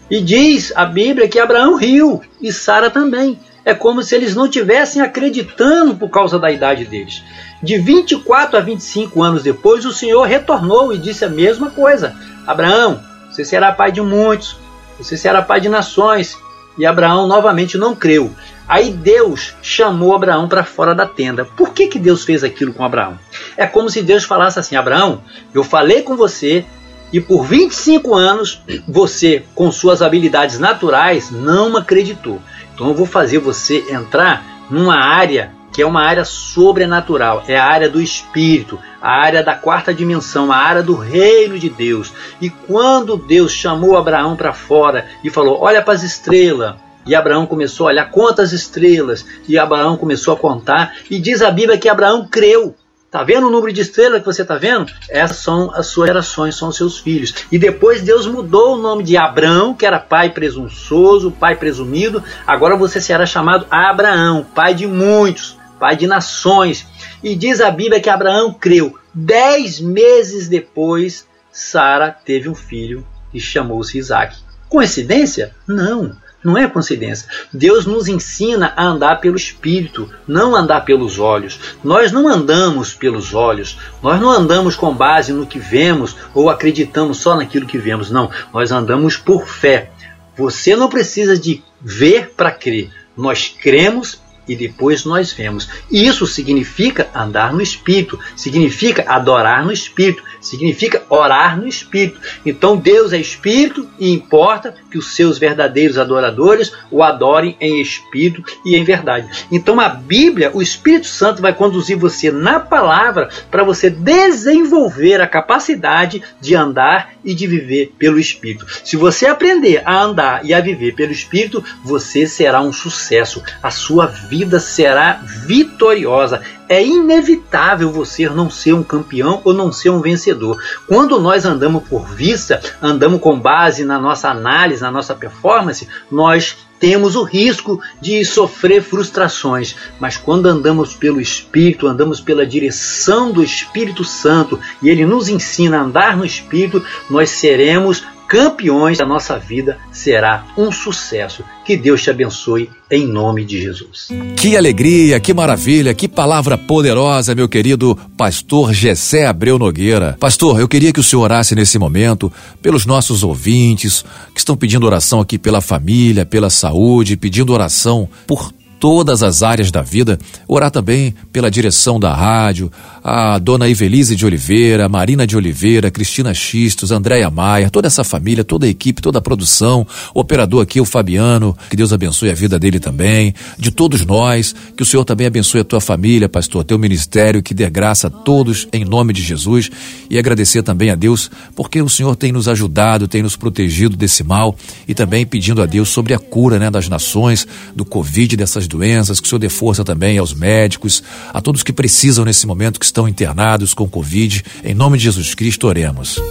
E 0.09 0.21
diz 0.21 0.71
a 0.75 0.85
Bíblia 0.85 1.27
que 1.27 1.39
Abraão 1.39 1.75
riu 1.75 2.21
e 2.41 2.51
Sara 2.51 2.89
também. 2.89 3.39
É 3.65 3.73
como 3.73 4.01
se 4.01 4.15
eles 4.15 4.33
não 4.33 4.47
tivessem 4.47 5.01
acreditando 5.01 5.95
por 5.95 6.09
causa 6.09 6.39
da 6.39 6.49
idade 6.49 6.85
deles. 6.85 7.21
De 7.61 7.77
24 7.77 8.57
a 8.57 8.61
25 8.61 9.21
anos 9.21 9.43
depois, 9.43 9.85
o 9.85 9.91
Senhor 9.91 10.23
retornou 10.23 10.93
e 10.93 10.97
disse 10.97 11.25
a 11.25 11.29
mesma 11.29 11.69
coisa: 11.71 12.15
Abraão, 12.45 13.01
você 13.29 13.43
será 13.43 13.73
pai 13.73 13.91
de 13.91 14.01
muitos, 14.01 14.57
você 14.97 15.17
será 15.17 15.41
pai 15.41 15.59
de 15.59 15.67
nações. 15.67 16.37
E 16.77 16.85
Abraão 16.85 17.27
novamente 17.27 17.77
não 17.77 17.95
creu. 17.95 18.31
Aí 18.67 18.91
Deus 18.91 19.55
chamou 19.61 20.13
Abraão 20.13 20.47
para 20.47 20.63
fora 20.63 20.93
da 20.93 21.05
tenda. 21.05 21.45
Por 21.45 21.73
que, 21.73 21.87
que 21.87 21.97
Deus 21.97 22.25
fez 22.25 22.43
aquilo 22.43 22.73
com 22.73 22.83
Abraão? 22.83 23.17
É 23.55 23.65
como 23.65 23.89
se 23.89 24.01
Deus 24.01 24.25
falasse 24.25 24.59
assim: 24.59 24.75
Abraão, 24.75 25.23
eu 25.53 25.63
falei 25.63 26.01
com 26.01 26.17
você 26.17 26.65
e 27.11 27.21
por 27.21 27.45
25 27.45 28.13
anos 28.13 28.61
você, 28.87 29.45
com 29.55 29.71
suas 29.71 30.01
habilidades 30.01 30.59
naturais, 30.59 31.31
não 31.31 31.77
acreditou. 31.77 32.41
Então 32.73 32.89
eu 32.89 32.93
vou 32.93 33.05
fazer 33.05 33.39
você 33.39 33.85
entrar 33.89 34.45
numa 34.69 34.97
área 34.97 35.55
que 35.71 35.81
é 35.81 35.85
uma 35.85 36.01
área 36.01 36.25
sobrenatural, 36.25 37.43
é 37.47 37.55
a 37.55 37.65
área 37.65 37.87
do 37.87 38.01
espírito, 38.01 38.79
a 38.99 39.11
área 39.11 39.43
da 39.43 39.53
quarta 39.53 39.93
dimensão, 39.93 40.51
a 40.51 40.57
área 40.57 40.81
do 40.81 40.95
reino 40.95 41.59
de 41.59 41.69
Deus. 41.69 42.11
E 42.41 42.49
quando 42.49 43.15
Deus 43.15 43.51
chamou 43.51 43.95
Abraão 43.95 44.35
para 44.35 44.53
fora 44.53 45.07
e 45.23 45.29
falou: 45.29 45.61
Olha 45.61 45.81
para 45.81 45.93
as 45.93 46.03
estrelas, 46.03 46.75
e 47.07 47.15
Abraão 47.15 47.45
começou 47.45 47.87
a 47.87 47.91
olhar 47.91 48.11
quantas 48.11 48.51
estrelas, 48.51 49.25
e 49.47 49.57
Abraão 49.57 49.97
começou 49.97 50.33
a 50.33 50.37
contar, 50.37 50.95
e 51.09 51.19
diz 51.19 51.41
a 51.41 51.49
Bíblia 51.49 51.77
que 51.77 51.89
Abraão 51.89 52.27
creu. 52.27 52.75
Tá 53.09 53.23
vendo 53.23 53.47
o 53.47 53.49
número 53.49 53.71
de 53.71 53.81
estrelas 53.81 54.19
que 54.19 54.25
você 54.25 54.43
tá 54.43 54.57
vendo? 54.57 54.91
Essas 55.09 55.37
são 55.37 55.71
as 55.73 55.87
suas 55.87 56.07
gerações, 56.07 56.55
são 56.55 56.67
os 56.67 56.75
seus 56.75 56.99
filhos. 56.99 57.33
E 57.49 57.57
depois 57.57 58.01
Deus 58.01 58.27
mudou 58.27 58.73
o 58.73 58.81
nome 58.81 59.01
de 59.01 59.15
Abraão, 59.15 59.73
que 59.73 59.85
era 59.85 59.97
pai 59.97 60.29
presunçoso, 60.29 61.31
pai 61.31 61.55
presumido. 61.55 62.21
Agora 62.45 62.75
você 62.75 62.99
será 62.99 63.25
chamado 63.25 63.65
Abraão, 63.71 64.45
pai 64.53 64.73
de 64.73 64.85
muitos, 64.85 65.57
pai 65.79 65.95
de 65.95 66.05
nações. 66.05 66.85
E 67.23 67.33
diz 67.33 67.61
a 67.61 67.71
Bíblia 67.71 68.01
que 68.01 68.09
Abraão 68.09 68.53
creu. 68.53 68.97
Dez 69.13 69.79
meses 69.79 70.49
depois, 70.49 71.25
Sara 71.49 72.11
teve 72.11 72.49
um 72.49 72.55
filho 72.55 73.07
e 73.33 73.39
chamou-se 73.39 73.97
Isaac. 73.97 74.35
Coincidência? 74.67 75.55
Não. 75.65 76.15
Não 76.47 76.57
é 76.57 76.65
coincidência. 76.65 77.27
Deus 77.51 77.85
nos 77.85 78.07
ensina 78.07 78.71
a 78.77 78.85
andar 78.85 79.19
pelo 79.19 79.35
espírito, 79.35 80.09
não 80.25 80.55
andar 80.55 80.85
pelos 80.85 81.19
olhos. 81.19 81.59
Nós 81.83 82.13
não 82.13 82.25
andamos 82.25 82.93
pelos 82.93 83.33
olhos, 83.33 83.77
nós 84.01 84.17
não 84.21 84.31
andamos 84.31 84.73
com 84.73 84.95
base 84.95 85.33
no 85.33 85.45
que 85.45 85.59
vemos 85.59 86.15
ou 86.33 86.49
acreditamos 86.49 87.17
só 87.17 87.35
naquilo 87.35 87.67
que 87.67 87.77
vemos, 87.77 88.09
não. 88.09 88.31
Nós 88.53 88.71
andamos 88.71 89.17
por 89.17 89.45
fé. 89.45 89.91
Você 90.37 90.73
não 90.73 90.87
precisa 90.87 91.37
de 91.37 91.61
ver 91.81 92.29
para 92.29 92.49
crer. 92.49 92.91
Nós 93.17 93.53
cremos 93.61 94.21
e 94.47 94.55
depois 94.55 95.03
nós 95.05 95.31
vemos. 95.31 95.69
Isso 95.91 96.25
significa 96.25 97.09
andar 97.13 97.53
no 97.53 97.61
Espírito, 97.61 98.19
significa 98.35 99.03
adorar 99.07 99.65
no 99.65 99.71
Espírito, 99.71 100.23
significa 100.39 101.03
orar 101.09 101.59
no 101.59 101.67
Espírito. 101.67 102.19
Então 102.45 102.77
Deus 102.77 103.11
é 103.11 103.17
Espírito 103.17 103.87
e 103.99 104.11
importa 104.11 104.73
que 104.89 104.97
os 104.97 105.15
seus 105.15 105.37
verdadeiros 105.37 105.97
adoradores 105.97 106.71
o 106.89 107.03
adorem 107.03 107.57
em 107.59 107.81
Espírito 107.81 108.43
e 108.65 108.75
em 108.75 108.83
verdade. 108.83 109.27
Então 109.51 109.79
a 109.79 109.89
Bíblia, 109.89 110.51
o 110.53 110.61
Espírito 110.61 111.07
Santo 111.07 111.41
vai 111.41 111.53
conduzir 111.53 111.97
você 111.97 112.31
na 112.31 112.59
palavra 112.59 113.29
para 113.51 113.63
você 113.63 113.89
desenvolver 113.89 115.21
a 115.21 115.27
capacidade 115.27 116.23
de 116.39 116.55
andar 116.55 117.13
e 117.23 117.33
de 117.33 117.47
viver 117.47 117.93
pelo 117.97 118.19
Espírito. 118.19 118.65
Se 118.83 118.95
você 118.95 119.25
aprender 119.25 119.81
a 119.85 120.01
andar 120.01 120.45
e 120.45 120.53
a 120.53 120.61
viver 120.61 120.95
pelo 120.95 121.11
Espírito, 121.11 121.63
você 121.83 122.25
será 122.27 122.61
um 122.61 122.71
sucesso. 122.71 123.43
A 123.61 123.71
sua 123.71 124.05
vida 124.05 124.36
será 124.59 125.21
vitoriosa 125.45 126.41
é 126.69 126.83
inevitável 126.83 127.91
você 127.91 128.27
não 128.29 128.49
ser 128.49 128.73
um 128.73 128.83
campeão 128.83 129.41
ou 129.43 129.53
não 129.53 129.71
ser 129.71 129.89
um 129.89 130.01
vencedor. 130.01 130.61
Quando 130.85 131.19
nós 131.19 131.45
andamos 131.45 131.87
por 131.87 132.05
vista, 132.07 132.61
andamos 132.81 133.21
com 133.21 133.39
base 133.39 133.85
na 133.85 133.99
nossa 133.99 134.29
análise, 134.29 134.81
na 134.81 134.91
nossa 134.91 135.15
performance, 135.15 135.87
nós 136.11 136.57
temos 136.79 137.15
o 137.15 137.23
risco 137.23 137.81
de 137.99 138.23
sofrer 138.23 138.83
frustrações, 138.83 139.75
mas 139.99 140.15
quando 140.17 140.45
andamos 140.45 140.93
pelo 140.93 141.19
Espírito, 141.19 141.87
andamos 141.87 142.21
pela 142.21 142.45
direção 142.45 143.31
do 143.31 143.41
Espírito 143.41 144.03
Santo 144.03 144.59
e 144.81 144.89
ele 144.89 145.05
nos 145.05 145.27
ensina 145.27 145.79
a 145.79 145.81
andar 145.81 146.15
no 146.15 146.25
Espírito, 146.25 146.83
nós 147.09 147.31
seremos 147.31 148.03
campeões, 148.27 148.99
a 148.99 149.05
nossa 149.05 149.37
vida 149.39 149.77
será 149.91 150.45
um 150.57 150.71
sucesso. 150.71 151.43
Que 151.65 151.77
Deus 151.77 152.01
te 152.01 152.09
abençoe 152.09 152.69
em 152.89 153.07
nome 153.07 153.43
de 153.45 153.61
Jesus. 153.61 154.09
Que 154.35 154.55
alegria, 154.55 155.19
que 155.19 155.33
maravilha, 155.33 155.93
que 155.93 156.07
palavra 156.07 156.57
poderosa, 156.57 157.35
meu 157.35 157.47
querido 157.47 157.97
pastor 158.17 158.73
Gessé 158.73 159.25
Abreu 159.25 159.57
Nogueira. 159.57 160.17
Pastor, 160.19 160.59
eu 160.59 160.67
queria 160.67 160.93
que 160.93 160.99
o 160.99 161.03
senhor 161.03 161.23
orasse 161.23 161.55
nesse 161.55 161.79
momento 161.79 162.31
pelos 162.61 162.85
nossos 162.85 163.23
ouvintes 163.23 164.03
que 164.33 164.39
estão 164.39 164.55
pedindo 164.55 164.85
oração 164.85 165.19
aqui 165.19 165.37
pela 165.37 165.61
família, 165.61 166.25
pela 166.25 166.49
saúde, 166.49 167.17
pedindo 167.17 167.53
oração 167.53 168.07
por 168.25 168.53
todas 168.79 169.23
as 169.23 169.43
áreas 169.43 169.71
da 169.71 169.81
vida, 169.81 170.17
orar 170.47 170.71
também 170.71 171.13
pela 171.31 171.49
direção 171.49 171.99
da 171.99 172.13
rádio, 172.13 172.71
a 173.03 173.39
dona 173.39 173.67
Ivelise 173.67 174.15
de 174.15 174.25
Oliveira, 174.25 174.89
Marina 174.89 175.25
de 175.25 175.37
Oliveira, 175.37 175.89
Cristina 175.89 176.33
Xistos, 176.33 176.91
Andréia 176.91 177.29
Maia, 177.29 177.69
toda 177.69 177.87
essa 177.87 178.03
família, 178.03 178.43
toda 178.43 178.65
a 178.65 178.69
equipe, 178.69 179.01
toda 179.01 179.19
a 179.19 179.21
produção, 179.21 179.87
o 180.13 180.19
operador 180.19 180.61
aqui, 180.61 180.81
o 180.81 180.85
Fabiano, 180.85 181.57
que 181.69 181.75
Deus 181.75 181.93
abençoe 181.93 182.29
a 182.29 182.33
vida 182.33 182.59
dele 182.59 182.79
também, 182.79 183.33
de 183.57 183.71
todos 183.71 184.05
nós, 184.05 184.53
que 184.75 184.83
o 184.83 184.85
Senhor 184.85 185.05
também 185.05 185.25
abençoe 185.25 185.61
a 185.61 185.63
tua 185.63 185.79
família, 185.79 186.27
pastor, 186.27 186.63
teu 186.63 186.77
ministério, 186.77 187.41
que 187.41 187.53
dê 187.53 187.69
graça 187.69 188.07
a 188.07 188.09
todos 188.09 188.67
em 188.73 188.83
nome 188.83 189.13
de 189.13 189.21
Jesus 189.21 189.69
e 190.09 190.17
agradecer 190.17 190.61
também 190.61 190.89
a 190.89 190.95
Deus, 190.95 191.31
porque 191.55 191.81
o 191.81 191.89
Senhor 191.89 192.15
tem 192.15 192.31
nos 192.31 192.47
ajudado, 192.47 193.07
tem 193.07 193.23
nos 193.23 193.35
protegido 193.35 193.95
desse 193.95 194.23
mal 194.23 194.55
e 194.87 194.93
também 194.93 195.25
pedindo 195.25 195.61
a 195.61 195.65
Deus 195.65 195.89
sobre 195.89 196.13
a 196.13 196.19
cura 196.19 196.59
né, 196.59 196.69
das 196.69 196.89
nações, 196.89 197.47
do 197.75 197.85
Covid, 197.85 198.35
dessas 198.35 198.66
doenças, 198.67 199.19
que 199.19 199.25
o 199.25 199.29
Senhor 199.29 199.39
dê 199.39 199.49
força 199.49 199.83
também 199.83 200.17
aos 200.17 200.33
médicos, 200.33 201.03
a 201.33 201.41
todos 201.41 201.63
que 201.63 201.73
precisam 201.73 202.25
nesse 202.25 202.45
momento, 202.45 202.79
que 202.79 202.85
estão 202.85 203.07
internados 203.07 203.73
com 203.73 203.87
Covid. 203.87 204.43
Em 204.63 204.73
nome 204.73 204.97
de 204.97 205.05
Jesus 205.05 205.33
Cristo, 205.33 205.67
oremos. 205.67 206.21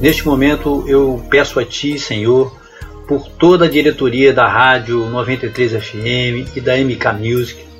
Neste 0.00 0.26
momento 0.26 0.84
eu 0.86 1.24
peço 1.30 1.60
a 1.60 1.64
Ti, 1.64 1.98
Senhor, 1.98 2.56
por 3.06 3.28
toda 3.28 3.66
a 3.66 3.68
diretoria 3.68 4.32
da 4.32 4.48
Rádio 4.48 5.08
93 5.10 5.72
FM 5.72 6.56
e 6.56 6.60
da 6.60 6.76
MK 6.76 7.12
Music, 7.18 7.70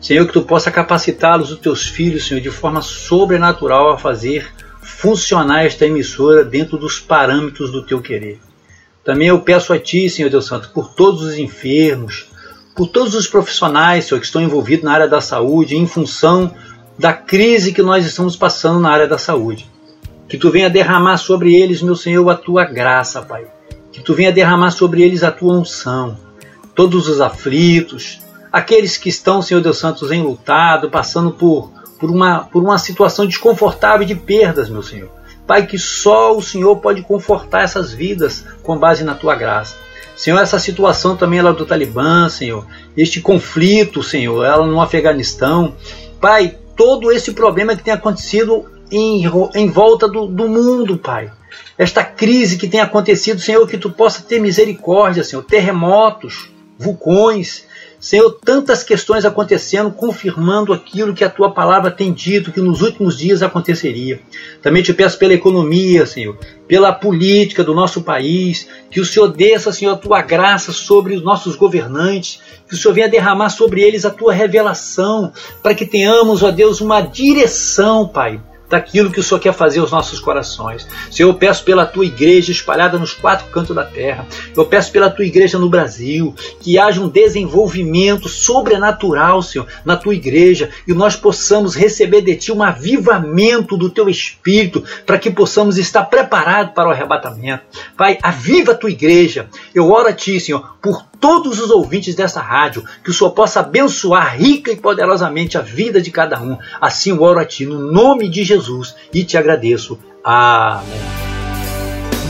Senhor, 0.00 0.26
que 0.26 0.32
Tu 0.32 0.42
possa 0.42 0.70
capacitá-los, 0.70 1.50
os 1.50 1.58
Teus 1.58 1.86
filhos, 1.86 2.26
Senhor, 2.26 2.40
de 2.40 2.50
forma 2.50 2.80
sobrenatural 2.82 3.90
a 3.90 3.98
fazer 3.98 4.46
funcionar 4.80 5.64
esta 5.64 5.84
emissora 5.84 6.44
dentro 6.44 6.78
dos 6.78 7.00
parâmetros 7.00 7.72
do 7.72 7.84
Teu 7.84 8.00
querer. 8.00 8.38
Também 9.04 9.28
eu 9.28 9.40
peço 9.40 9.72
a 9.72 9.78
Ti, 9.78 10.08
Senhor 10.08 10.30
Deus 10.30 10.46
Santo, 10.46 10.70
por 10.70 10.94
todos 10.94 11.22
os 11.22 11.36
enfermos, 11.36 12.26
por 12.76 12.88
todos 12.88 13.14
os 13.14 13.26
profissionais, 13.26 14.04
Senhor, 14.04 14.20
que 14.20 14.26
estão 14.26 14.42
envolvidos 14.42 14.84
na 14.84 14.92
área 14.92 15.08
da 15.08 15.20
saúde, 15.20 15.76
em 15.76 15.86
função 15.86 16.54
da 16.98 17.12
crise 17.12 17.72
que 17.72 17.82
nós 17.82 18.04
estamos 18.04 18.36
passando 18.36 18.78
na 18.78 18.90
área 18.90 19.08
da 19.08 19.16
saúde. 19.16 19.68
Que 20.28 20.36
tu 20.36 20.50
venha 20.50 20.68
derramar 20.68 21.16
sobre 21.16 21.54
eles, 21.54 21.80
meu 21.80 21.96
Senhor, 21.96 22.28
a 22.28 22.34
tua 22.34 22.64
graça, 22.64 23.22
Pai. 23.22 23.46
Que 23.90 24.02
tu 24.02 24.12
venha 24.12 24.30
derramar 24.30 24.72
sobre 24.72 25.02
eles 25.02 25.22
a 25.22 25.32
tua 25.32 25.54
unção. 25.54 26.18
Todos 26.74 27.08
os 27.08 27.20
aflitos, 27.20 28.20
aqueles 28.52 28.98
que 28.98 29.08
estão, 29.08 29.40
Senhor 29.40 29.62
Deus 29.62 29.78
Santos, 29.78 30.12
enlutado, 30.12 30.90
passando 30.90 31.30
por, 31.30 31.72
por, 31.98 32.10
uma, 32.10 32.40
por 32.40 32.62
uma 32.62 32.76
situação 32.76 33.26
desconfortável 33.26 34.06
de 34.06 34.14
perdas, 34.14 34.68
meu 34.68 34.82
Senhor. 34.82 35.10
Pai, 35.46 35.64
que 35.66 35.78
só 35.78 36.36
o 36.36 36.42
Senhor 36.42 36.76
pode 36.76 37.00
confortar 37.02 37.62
essas 37.62 37.92
vidas 37.92 38.44
com 38.62 38.76
base 38.76 39.02
na 39.02 39.14
tua 39.14 39.34
graça. 39.34 39.85
Senhor, 40.16 40.40
essa 40.40 40.58
situação 40.58 41.16
também 41.16 41.38
ela 41.38 41.50
é 41.50 41.52
do 41.52 41.66
Talibã, 41.66 42.28
Senhor, 42.28 42.66
este 42.96 43.20
conflito, 43.20 44.02
Senhor, 44.02 44.44
ela 44.44 44.66
no 44.66 44.80
Afeganistão. 44.80 45.76
Pai, 46.20 46.56
todo 46.74 47.12
esse 47.12 47.32
problema 47.32 47.76
que 47.76 47.84
tem 47.84 47.92
acontecido 47.92 48.64
em, 48.90 49.24
em 49.54 49.68
volta 49.68 50.08
do, 50.08 50.26
do 50.26 50.48
mundo, 50.48 50.96
Pai. 50.96 51.30
Esta 51.76 52.02
crise 52.02 52.56
que 52.56 52.68
tem 52.68 52.80
acontecido, 52.80 53.40
Senhor, 53.40 53.66
que 53.68 53.76
tu 53.76 53.90
possa 53.90 54.22
ter 54.22 54.40
misericórdia, 54.40 55.22
Senhor. 55.22 55.42
Terremotos, 55.42 56.50
vulcões, 56.78 57.65
Senhor, 58.06 58.38
tantas 58.44 58.84
questões 58.84 59.24
acontecendo, 59.24 59.90
confirmando 59.90 60.72
aquilo 60.72 61.12
que 61.12 61.24
a 61.24 61.28
tua 61.28 61.50
palavra 61.50 61.90
tem 61.90 62.12
dito, 62.12 62.52
que 62.52 62.60
nos 62.60 62.80
últimos 62.80 63.18
dias 63.18 63.42
aconteceria. 63.42 64.20
Também 64.62 64.80
te 64.80 64.94
peço 64.94 65.18
pela 65.18 65.34
economia, 65.34 66.06
Senhor, 66.06 66.38
pela 66.68 66.92
política 66.92 67.64
do 67.64 67.74
nosso 67.74 68.02
país, 68.02 68.68
que 68.92 69.00
o 69.00 69.04
Senhor 69.04 69.26
desça, 69.26 69.72
Senhor, 69.72 69.94
a 69.94 69.96
tua 69.96 70.22
graça 70.22 70.72
sobre 70.72 71.16
os 71.16 71.22
nossos 71.24 71.56
governantes, 71.56 72.40
que 72.68 72.74
o 72.74 72.78
Senhor 72.78 72.94
venha 72.94 73.08
derramar 73.08 73.50
sobre 73.50 73.82
eles 73.82 74.04
a 74.04 74.10
tua 74.10 74.32
revelação, 74.32 75.32
para 75.60 75.74
que 75.74 75.84
tenhamos, 75.84 76.44
ó 76.44 76.52
Deus, 76.52 76.80
uma 76.80 77.00
direção, 77.00 78.06
Pai 78.06 78.40
daquilo 78.68 79.10
que 79.10 79.20
o 79.20 79.22
Senhor 79.22 79.40
quer 79.40 79.52
fazer 79.52 79.80
aos 79.80 79.90
nossos 79.90 80.18
corações. 80.18 80.86
Senhor, 81.10 81.30
eu 81.30 81.34
peço 81.34 81.64
pela 81.64 81.86
tua 81.86 82.04
igreja 82.04 82.52
espalhada 82.52 82.98
nos 82.98 83.12
quatro 83.12 83.46
cantos 83.46 83.74
da 83.74 83.84
terra. 83.84 84.26
Eu 84.56 84.64
peço 84.66 84.92
pela 84.92 85.10
tua 85.10 85.24
igreja 85.24 85.58
no 85.58 85.68
Brasil, 85.68 86.34
que 86.60 86.78
haja 86.78 87.00
um 87.00 87.08
desenvolvimento 87.08 88.28
sobrenatural, 88.28 89.42
Senhor, 89.42 89.66
na 89.84 89.96
tua 89.96 90.14
igreja 90.14 90.70
e 90.86 90.92
nós 90.92 91.16
possamos 91.16 91.74
receber 91.74 92.22
de 92.22 92.36
ti 92.36 92.52
um 92.52 92.62
avivamento 92.62 93.76
do 93.76 93.90
teu 93.90 94.08
espírito, 94.08 94.82
para 95.04 95.18
que 95.18 95.30
possamos 95.30 95.78
estar 95.78 96.04
preparados 96.04 96.74
para 96.74 96.88
o 96.88 96.92
arrebatamento. 96.92 97.62
Pai, 97.96 98.18
aviva 98.22 98.72
a 98.72 98.74
tua 98.74 98.90
igreja. 98.90 99.48
Eu 99.74 99.90
oro 99.90 100.08
a 100.08 100.12
ti, 100.12 100.38
Senhor, 100.40 100.76
por 100.82 101.04
todos 101.20 101.60
os 101.60 101.70
ouvintes 101.70 102.14
dessa 102.14 102.40
rádio, 102.40 102.84
que 103.02 103.10
o 103.10 103.14
Senhor 103.14 103.30
possa 103.30 103.60
abençoar 103.60 104.36
rica 104.36 104.70
e 104.70 104.76
poderosamente 104.76 105.56
a 105.58 105.60
vida 105.60 106.00
de 106.00 106.10
cada 106.10 106.40
um. 106.40 106.58
Assim 106.80 107.10
eu 107.10 107.22
oro 107.22 107.40
a 107.40 107.44
Ti, 107.44 107.66
no 107.66 107.90
nome 107.90 108.28
de 108.28 108.44
Jesus, 108.56 108.94
e 109.12 109.24
te 109.24 109.36
agradeço. 109.36 109.98
Amém. 110.24 111.26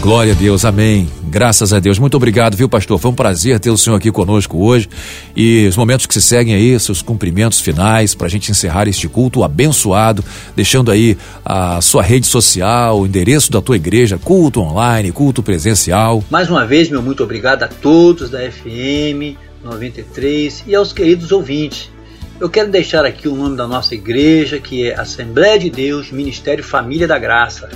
Glória 0.01 0.35
a 0.35 0.37
Deus, 0.37 0.65
amém. 0.65 1.09
Graças 1.25 1.73
a 1.73 1.81
Deus. 1.81 1.99
Muito 1.99 2.17
obrigado, 2.17 2.57
viu, 2.57 2.69
pastor? 2.69 2.99
Foi 2.99 3.11
um 3.11 3.15
prazer 3.15 3.59
ter 3.59 3.71
o 3.71 3.77
senhor 3.77 3.97
aqui 3.97 4.13
conosco 4.13 4.63
hoje. 4.63 4.89
E 5.35 5.67
os 5.67 5.77
momentos 5.77 6.07
que 6.07 6.15
se 6.15 6.23
seguem 6.23 6.55
aí, 6.55 6.79
seus 6.79 7.03
cumprimentos 7.03 7.61
finais, 7.61 8.15
para 8.15 8.27
a 8.27 8.31
gente 8.31 8.51
encerrar 8.51 8.87
este 8.87 9.09
culto 9.09 9.43
abençoado, 9.43 10.25
deixando 10.55 10.93
aí 10.93 11.19
a 11.45 11.81
sua 11.81 12.03
rede 12.03 12.27
social, 12.27 13.01
o 13.01 13.07
endereço 13.07 13.51
da 13.51 13.61
tua 13.61 13.77
igreja, 13.77 14.19
culto 14.23 14.61
online, 14.61 15.11
culto 15.11 15.43
presencial. 15.43 16.23
Mais 16.31 16.49
uma 16.49 16.65
vez, 16.65 16.89
meu 16.89 17.03
muito 17.03 17.25
obrigado 17.25 17.65
a 17.65 17.69
todos 17.69 18.31
da 18.31 18.39
FM 18.39 19.37
93 19.65 20.65
e 20.69 20.75
aos 20.75 20.93
queridos 20.93 21.33
ouvintes 21.33 21.96
eu 22.39 22.51
quero 22.51 22.71
deixar 22.71 23.05
aqui 23.05 23.29
o 23.29 23.35
nome 23.35 23.57
da 23.57 23.67
nossa 23.67 23.95
igreja, 23.95 24.61
que 24.61 24.89
é 24.89 24.99
Assembleia 24.99 25.59
de 25.59 25.71
Deus, 25.71 26.11
Ministério 26.11 26.63
Família 26.63 27.09
da 27.09 27.19
Graça, 27.19 27.71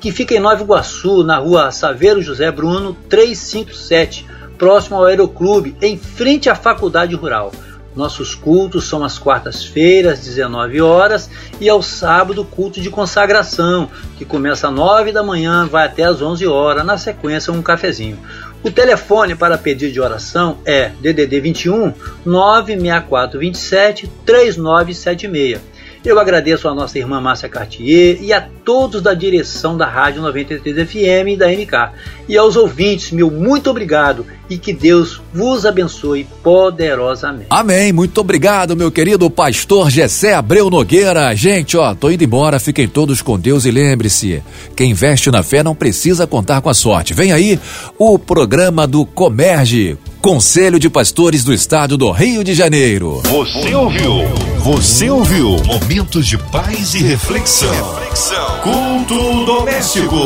que 0.00 0.10
fica 0.10 0.34
em 0.34 0.40
Nova 0.40 0.62
Iguaçu, 0.62 1.22
na 1.22 1.38
rua 1.38 1.70
Saveiro 1.70 2.22
José 2.22 2.50
Bruno, 2.50 2.96
357, 3.08 4.26
próximo 4.56 4.96
ao 4.96 5.04
Aeroclube, 5.04 5.76
em 5.82 5.98
frente 5.98 6.48
à 6.48 6.54
Faculdade 6.54 7.14
Rural. 7.14 7.52
Nossos 7.94 8.34
cultos 8.34 8.86
são 8.86 9.02
às 9.02 9.18
quartas-feiras, 9.18 10.20
19 10.20 10.80
horas, 10.82 11.30
e 11.58 11.68
ao 11.68 11.82
sábado, 11.82 12.44
culto 12.44 12.80
de 12.80 12.90
consagração, 12.90 13.90
que 14.18 14.24
começa 14.24 14.68
às 14.68 14.74
9 14.74 15.12
da 15.12 15.22
manhã, 15.22 15.66
vai 15.66 15.86
até 15.86 16.04
às 16.04 16.20
11 16.20 16.46
horas, 16.46 16.84
na 16.84 16.98
sequência 16.98 17.52
um 17.52 17.62
cafezinho. 17.62 18.18
O 18.62 18.70
telefone 18.70 19.34
para 19.34 19.58
pedido 19.58 19.92
de 19.92 20.00
oração 20.00 20.58
é 20.64 20.88
DDD 21.00 21.40
21 21.40 21.92
96427 22.24 24.10
3976. 24.24 25.75
Eu 26.06 26.20
agradeço 26.20 26.68
a 26.68 26.74
nossa 26.74 26.96
irmã 27.00 27.20
Márcia 27.20 27.48
Cartier 27.48 28.22
e 28.22 28.32
a 28.32 28.40
todos 28.40 29.02
da 29.02 29.12
direção 29.12 29.76
da 29.76 29.88
Rádio 29.88 30.22
93 30.22 30.88
FM 30.88 31.30
e 31.30 31.36
da 31.36 31.48
MK. 31.48 31.90
E 32.28 32.38
aos 32.38 32.54
ouvintes, 32.54 33.10
meu 33.10 33.28
muito 33.28 33.68
obrigado 33.68 34.24
e 34.48 34.56
que 34.56 34.72
Deus 34.72 35.20
vos 35.34 35.66
abençoe 35.66 36.24
poderosamente. 36.44 37.48
Amém. 37.50 37.92
Muito 37.92 38.20
obrigado, 38.20 38.76
meu 38.76 38.92
querido 38.92 39.28
pastor 39.28 39.90
Gessé 39.90 40.34
Abreu 40.34 40.70
Nogueira. 40.70 41.34
Gente, 41.34 41.76
ó, 41.76 41.92
tô 41.92 42.08
indo 42.08 42.22
embora, 42.22 42.60
fiquem 42.60 42.86
todos 42.86 43.20
com 43.20 43.36
Deus 43.36 43.64
e 43.64 43.72
lembre-se, 43.72 44.40
quem 44.76 44.92
investe 44.92 45.28
na 45.32 45.42
fé 45.42 45.64
não 45.64 45.74
precisa 45.74 46.24
contar 46.24 46.60
com 46.60 46.70
a 46.70 46.74
sorte. 46.74 47.14
Vem 47.14 47.32
aí 47.32 47.58
o 47.98 48.16
programa 48.16 48.86
do 48.86 49.04
Comerge, 49.04 49.98
Conselho 50.26 50.80
de 50.80 50.90
Pastores 50.90 51.44
do 51.44 51.54
Estado 51.54 51.96
do 51.96 52.10
Rio 52.10 52.42
de 52.42 52.52
Janeiro. 52.52 53.22
Você 53.26 53.72
ouviu? 53.76 54.24
Você 54.58 55.08
ouviu? 55.08 55.50
Momentos 55.64 56.26
de 56.26 56.36
paz 56.36 56.94
e 56.94 56.98
reflexão. 56.98 57.70
reflexão. 57.94 58.60
Culto 58.60 59.44
doméstico. 59.44 60.16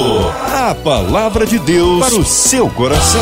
A 0.54 0.74
palavra 0.74 1.44
de 1.44 1.58
Deus 1.58 2.00
para 2.00 2.14
o 2.14 2.24
seu 2.24 2.70
coração. 2.70 3.20